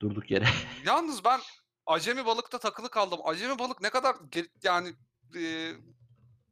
[0.02, 0.44] Durduk yere.
[0.86, 1.40] Yalnız ben
[1.86, 3.18] acemi balıkta takılı kaldım.
[3.24, 4.94] Acemi balık ne kadar ge- yani
[5.36, 5.72] e,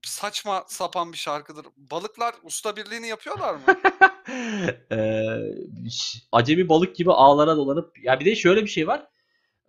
[0.02, 1.66] saçma sapan bir şarkıdır.
[1.76, 3.60] Balıklar usta birliğini yapıyorlar mı?
[4.90, 5.54] Eee,
[5.90, 9.06] ş- acemi balık gibi ağlara dolanıp ya bir de şöyle bir şey var.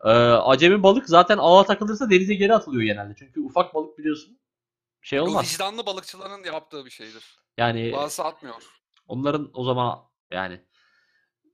[0.06, 3.14] Eee, acemi balık zaten ağa takılırsa denize geri atılıyor genelde.
[3.18, 4.40] Çünkü ufak balık biliyorsun
[5.02, 5.54] şey Bu olmaz.
[5.54, 7.38] vicdanlı balıkçıların yaptığı bir şeydir.
[7.58, 8.64] Yani Bazısı atmıyor.
[9.08, 10.00] onların o zaman
[10.32, 10.62] yani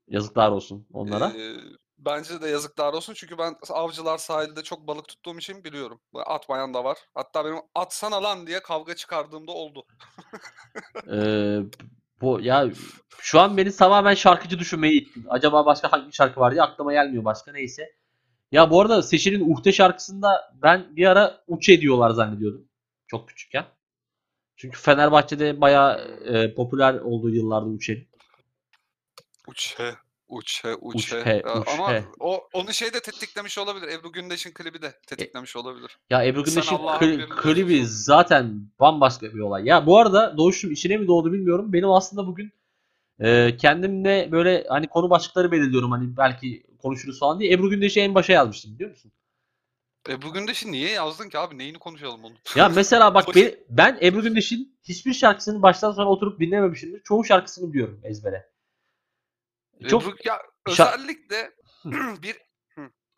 [0.08, 1.30] yazıklar olsun onlara.
[1.38, 1.58] Ee,
[2.06, 6.02] bence de yazıklar olsun çünkü ben avcılar sahilde çok balık tuttuğum için biliyorum.
[6.14, 6.98] Atmayan da var.
[7.14, 9.86] Hatta benim atsana lan diye kavga çıkardığımda oldu.
[11.12, 11.60] Ee,
[12.22, 12.70] Bu ya
[13.20, 15.26] şu an beni tamamen şarkıcı düşünmeye ittin.
[15.30, 17.96] Acaba başka hangi şarkı var diye aklıma gelmiyor başka neyse.
[18.52, 22.68] Ya bu arada Seçil'in Uhte şarkısında ben bir ara Uçe diyorlar zannediyordum.
[23.08, 23.66] Çok küçükken.
[24.56, 27.70] Çünkü Fenerbahçe'de bayağı e, popüler olduğu yıllarda.
[27.70, 28.08] Uçe,
[29.48, 29.96] uçe,
[30.30, 30.70] Uçhe,
[31.30, 32.04] Ya Ama uçhe.
[32.20, 33.88] o onu şey de tetiklemiş olabilir.
[33.88, 35.98] Ebru Gündeş'in klibi de tetiklemiş olabilir.
[36.10, 39.66] Ya Ebru Gündeş'in kli- klibi zaten bambaşka bir olay.
[39.66, 41.74] Ya bu arada Doğuş'um içine mi doğdu bilmiyorum.
[41.74, 42.52] Benim aslında bugün
[43.20, 45.92] e, kendimle böyle hani konu başlıkları belirliyorum.
[45.92, 47.54] Hani belki konuşuruz falan diye.
[47.54, 49.12] Ebru Gündeş'i en başa yazmıştım biliyor musun?
[50.10, 51.58] Ebru Gündeş'i niye yazdın ki abi?
[51.58, 52.34] Neyini konuşalım onu?
[52.56, 57.02] Ya mesela bak ben, ben Ebru Gündeş'in hiçbir şarkısını baştan sona oturup dinlememişimdir.
[57.04, 58.50] Çoğu şarkısını biliyorum ezbere.
[59.88, 61.52] Çok Ebru, ya özellikle
[62.24, 62.38] bir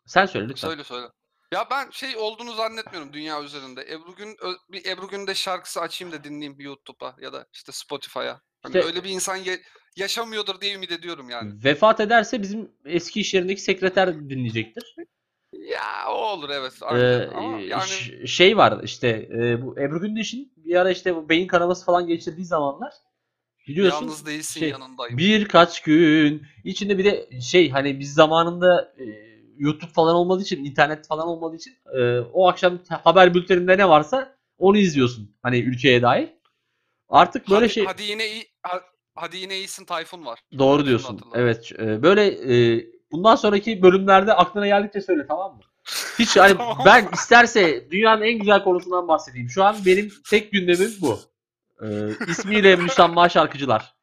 [0.06, 0.68] sen söyle lütfen.
[0.68, 1.06] söyle söyle.
[1.52, 3.82] Ya ben şey olduğunu zannetmiyorum dünya üzerinde.
[3.92, 4.36] Ebru Gün
[4.72, 8.40] bir Ebru Gündeş şarkısı açayım da dinleyeyim bir YouTube'a ya da işte Spotify'a.
[8.62, 9.58] Hani İşte- öyle bir insan ya-
[9.96, 11.64] yaşamıyordur diye ümit ediyorum yani.
[11.64, 14.96] Vefat ederse bizim eski iş yerindeki sekreter dinleyecektir.
[15.52, 16.72] Ya o olur evet.
[16.82, 17.28] Ee.
[17.34, 21.46] Ama e, yani şey var işte e, bu Ebru Gündeş'in bir ara işte bu beyin
[21.46, 22.92] kanaması falan geçirdiği zamanlar
[23.68, 25.18] biliyorsun yalnız değilsin şey, yanındayım.
[25.18, 29.04] birkaç gün içinde bir de şey hani biz zamanında e,
[29.58, 34.36] YouTube falan olmadığı için internet falan olmadığı için e, o akşam haber bülteninde ne varsa
[34.58, 36.28] onu izliyorsun hani ülkeye dair.
[37.08, 38.82] Artık böyle hadi, şey hadi yine iyi ha-
[39.14, 40.38] hadi yine iyisin Tayfun var.
[40.58, 41.20] doğru diyorsun.
[41.34, 45.60] Evet e, böyle e, bundan sonraki bölümlerde aklına geldikçe söyle tamam mı?
[46.18, 46.78] Hiç hani Tamam.
[46.86, 49.48] ben isterse dünyanın en güzel konusundan bahsedeyim.
[49.50, 51.18] Şu an benim tek gündemim bu.
[51.82, 53.94] Ee, ismiyle müsamma şarkıcılar.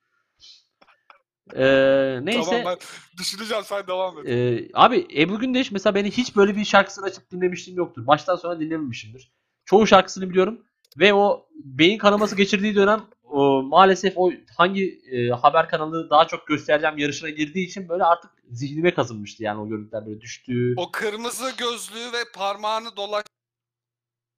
[1.55, 2.49] Ee, neyse.
[2.49, 2.77] Tamam ben
[3.17, 4.29] düşüneceğim sen devam et.
[4.29, 8.07] Ee, abi Ebru Gündeş mesela beni hiç böyle bir şarkısını açıp dinlemişliğim yoktur.
[8.07, 9.31] Baştan sona dinlememişimdir.
[9.65, 10.65] Çoğu şarkısını biliyorum.
[10.97, 16.47] Ve o beyin kanaması geçirdiği dönem o, maalesef o hangi e, haber kanalı daha çok
[16.47, 20.73] göstereceğim yarışına girdiği için böyle artık zihnime kazınmıştı yani o görüntüler böyle düştüğü.
[20.77, 23.23] O kırmızı gözlüğü ve parmağını dolaş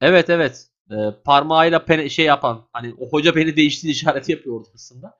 [0.01, 0.70] Evet evet.
[0.91, 5.19] Ee, parmağıyla pene- şey yapan hani o hoca beni değişti işareti yapıyor ortasında.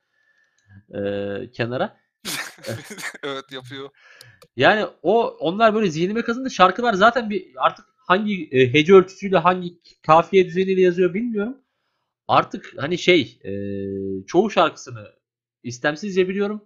[0.96, 1.98] Ee, kenara.
[3.24, 3.90] evet yapıyor.
[4.56, 6.52] Yani o onlar böyle zihnime kazındı.
[6.52, 11.58] Şarkılar zaten bir artık hangi e, hece ölçüsüyle hangi kafiye düzeniyle yazıyor bilmiyorum.
[12.28, 13.52] Artık hani şey e,
[14.28, 15.08] çoğu şarkısını
[15.64, 16.66] istemsizce biliyorum.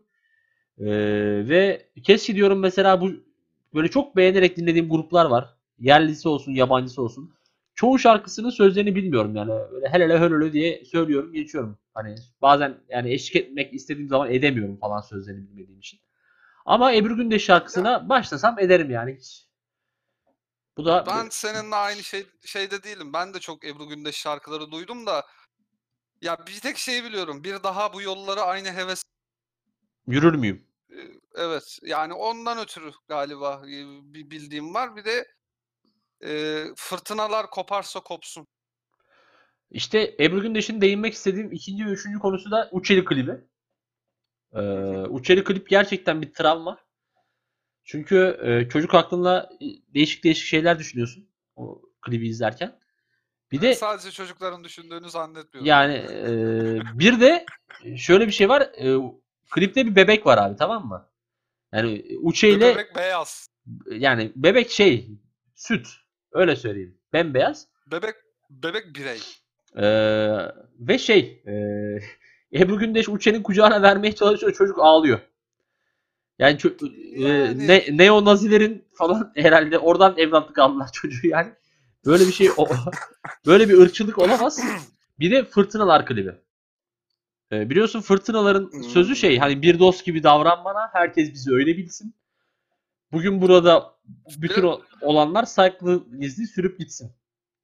[0.80, 0.88] E,
[1.50, 3.12] ve keşke diyorum mesela bu
[3.74, 5.56] böyle çok beğenerek dinlediğim gruplar var.
[5.80, 7.34] Yerlisi olsun yabancısı olsun.
[7.76, 9.50] Çoğu şarkısının sözlerini bilmiyorum yani.
[9.72, 11.78] Böyle hele hele hele diye söylüyorum geçiyorum.
[11.94, 16.00] Hani bazen yani eşlik etmek istediğim zaman edemiyorum falan sözlerini bilmediğim için.
[16.66, 19.46] Ama Ebru Gündeş şarkısına başlasam ederim yani hiç.
[20.78, 23.14] Bu da Ben seninle aynı şey şeyde değilim.
[23.14, 25.26] Ben de çok Ebru Gündeş şarkıları duydum da
[26.22, 27.44] ya bir tek şey biliyorum.
[27.44, 29.04] Bir daha bu yolları aynı heves
[30.08, 30.68] yürür müyüm?
[31.36, 33.64] Evet yani ondan ötürü galiba
[34.04, 34.96] bir bildiğim var.
[34.96, 35.28] Bir de
[36.24, 38.48] e, fırtınalar koparsa kopsun.
[39.72, 43.32] İşte Ebru Gündeş'in değinmek istediğim ikinci ve üçüncü konusu da Uçeli klibi.
[44.54, 44.60] Ee.
[45.10, 46.80] Uçeli klip gerçekten bir travma.
[47.84, 49.50] Çünkü e, çocuk aklında
[49.94, 52.80] değişik değişik şeyler düşünüyorsun o klibi izlerken.
[53.52, 55.66] Bir de Sadece çocukların düşündüğünü zannetmiyorum.
[55.68, 56.30] yani e,
[57.00, 57.46] bir de
[57.98, 58.62] şöyle bir şey var.
[58.62, 58.98] E,
[59.52, 61.10] klipte bir bebek var abi tamam mı?
[61.74, 63.48] Yani Uçe ile Bebek beyaz.
[63.92, 65.10] yani bebek şey
[65.56, 65.88] süt
[66.36, 66.98] öyle söyleyeyim.
[67.14, 67.68] Bembeyaz.
[67.92, 68.16] Bebek
[68.50, 69.20] bebek birey.
[69.78, 71.54] Ee, ve şey e,
[72.62, 75.20] Ebru Gündeş Uçe'nin kucağına vermeye çalışıyor çocuk ağlıyor.
[76.40, 81.54] Yani, ço- e, Yani- ne, neo-nazilerin falan herhalde oradan evlatlık aldılar çocuğu yani.
[82.06, 82.68] Böyle bir şey o,
[83.46, 84.64] böyle bir ırkçılık olamaz.
[85.20, 86.36] Bir de Fırtınalar klibi.
[87.52, 92.16] Ee, biliyorsun Fırtınaların sözü şey hani bir dost gibi davran bana herkes bizi öyle bilsin.
[93.16, 93.96] Bugün burada
[94.38, 97.12] bütün o- olanlar saklı gizli sürüp gitsin.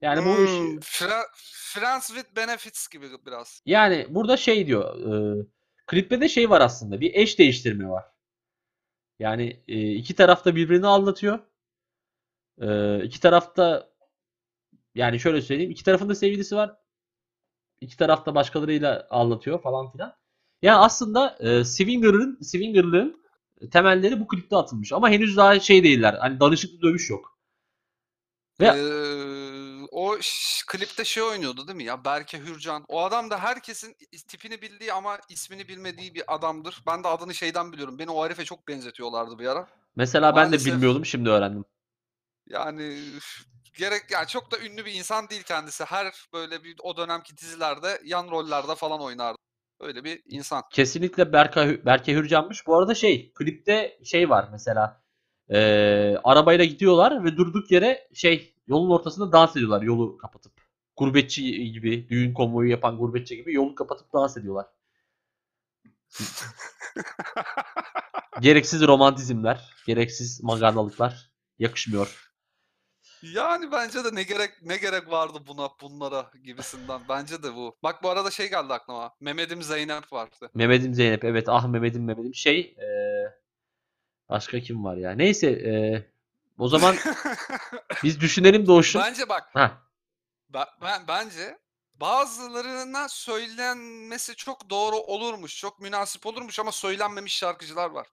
[0.02, 1.28] Yani bu iş, Hmm, Fra-
[1.74, 3.62] Friends with Benefits gibi biraz.
[3.66, 4.99] Yani burada şey diyor.
[5.39, 5.45] E,
[5.88, 7.02] klipte de şey var aslında.
[7.02, 8.06] Bir eş değiştirme var.
[9.20, 11.39] Yani e, iki tarafta birbirini aldatıyor.
[12.62, 13.89] E, iki tarafta
[14.95, 15.72] yani şöyle söyleyeyim.
[15.72, 16.76] iki tarafın da sevgilisi var.
[17.82, 20.16] İki tarafta başkalarıyla aldatıyor falan filan.
[20.62, 23.20] Yani aslında e, swinger'ın swinger'lığın
[23.70, 24.93] temelleri bu klipte atılmış.
[24.93, 26.14] Ama henüz daha şey değiller.
[26.14, 27.38] Hani danışıklı dövüş yok.
[28.59, 30.18] Ve Ee, o
[30.68, 32.86] klipte şey oynuyordu değil mi ya Berke Hürcan.
[32.88, 33.95] O adam da herkesin
[34.28, 36.82] tipini bildiği ama ismini bilmediği bir adamdır.
[36.88, 37.99] Ben de adını şeyden biliyorum.
[37.99, 39.68] Beni o herife çok benzetiyorlardı bir ara.
[39.95, 41.66] mesela ben de maalesef- bilmiyordum şimdi öğrendim.
[42.47, 42.97] Yani
[43.78, 45.84] gerek yani çok da ünlü bir insan değil kendisi.
[45.86, 49.38] Her böyle bir o dönemki dizilerde yan rollerde falan oynardı.
[49.82, 50.63] Öyle bir insan.
[50.71, 52.67] Kesinlikle Berke, Berke Hürcan'mış.
[52.67, 55.01] Bu arada şey klipte şey var mesela.
[55.49, 60.53] Eee, arabayla gidiyorlar ve durduk yere şey yolun ortasında dans ediyorlar yolu kapatıp.
[60.97, 64.65] Gurbetçi gibi düğün konvoyu yapan gurbetçi gibi yolu kapatıp dans ediyorlar.
[68.41, 72.30] Gereksiz romantizmler, gereksiz magarnalıklar yakışmıyor.
[73.24, 77.01] Yani bence de ne gerek ne gerek vardı buna bunlara gibisinden.
[77.09, 77.78] Bence de bu.
[77.84, 79.15] Bak bu arada şey geldi aklıma.
[79.19, 80.49] Mehmet'im Zeynep vardı.
[80.53, 83.34] Mehmet'im Zeynep evet ah Mehmet'im Mehmet'im şey eee,
[84.30, 86.11] başka kim var ya neyse eee,
[86.57, 86.95] o zaman
[88.03, 89.01] biz düşünelim Doğuş'um.
[89.01, 89.69] bence bak Heh,
[90.49, 91.57] ben, ben bence
[91.95, 98.07] bazılarına söylenmesi çok doğru olurmuş, çok münasip olurmuş ama söylenmemiş şarkıcılar var.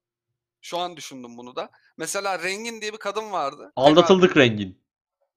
[0.61, 1.71] Şu an düşündüm bunu da.
[1.97, 3.73] Mesela Rengin diye bir kadın vardı.
[3.77, 4.88] Aldatıldık albüm- rengin.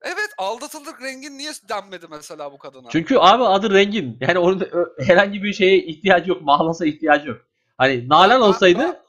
[0.02, 2.90] Evet, aldatıldık Rengin niye denmedi mesela bu kadına?
[2.90, 4.18] Çünkü abi adı rengin.
[4.22, 6.42] Yani onun herhangi bir şeye ihtiyacı yok.
[6.42, 7.42] Mahlasa ihtiyacı yok.
[7.78, 9.02] Hani Nalan olsaydı ben-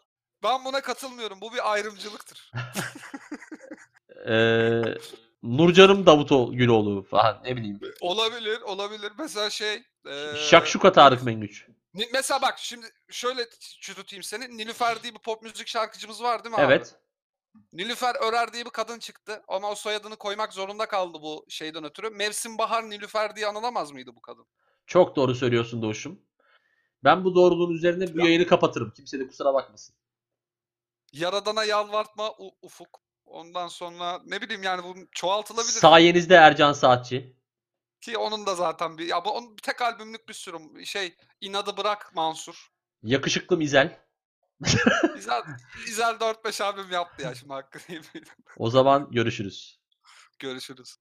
[0.43, 1.41] Ben buna katılmıyorum.
[1.41, 2.51] Bu bir ayrımcılıktır.
[4.27, 4.99] eee
[5.43, 7.81] Nurcanım Davutoğlu Güloğlu falan ne bileyim.
[8.01, 9.13] olabilir, olabilir.
[9.19, 9.83] Mesela şey...
[10.07, 11.67] eee, Şakşuka Tarık Mengüç.
[12.13, 13.47] Mesela bak şimdi şöyle
[13.81, 14.57] çürüteyim seni.
[14.59, 16.73] Nilüfer diye bir pop müzik şarkıcımız var değil mi abi?
[16.73, 16.95] Evet.
[17.73, 22.11] Nilüfer Örer diye bir kadın çıktı ama o soyadını koymak zorunda kaldı bu şeyden ötürü.
[22.11, 24.47] Mevsim Bahar Nilüfer diye anılamaz mıydı bu kadın?
[24.87, 26.21] Çok doğru söylüyorsun Doğuş'um.
[27.05, 28.25] Ben bu doğruluğun üzerine bu Ya.
[28.25, 28.91] yayını kapatırım.
[28.97, 29.95] Kimse de kusura bakmasın.
[31.13, 33.01] Yaradana yalvartma U- Ufuk.
[33.25, 35.73] Ondan sonra ne bileyim yani bu çoğaltılabilir.
[35.73, 37.37] Sayenizde Ercan Saatçi.
[38.01, 41.77] Ki onun da zaten bir ya bu onun bir tek albümlük bir sürü şey inadı
[41.77, 42.73] bırak Mansur.
[43.03, 44.02] Yakışıklı İzel.
[45.17, 45.43] İzel,
[45.87, 48.23] İzel 4-5 albüm yaptı ya şimdi hakkı değil mi?
[48.57, 49.81] O zaman görüşürüz.
[50.39, 50.97] Görüşürüz.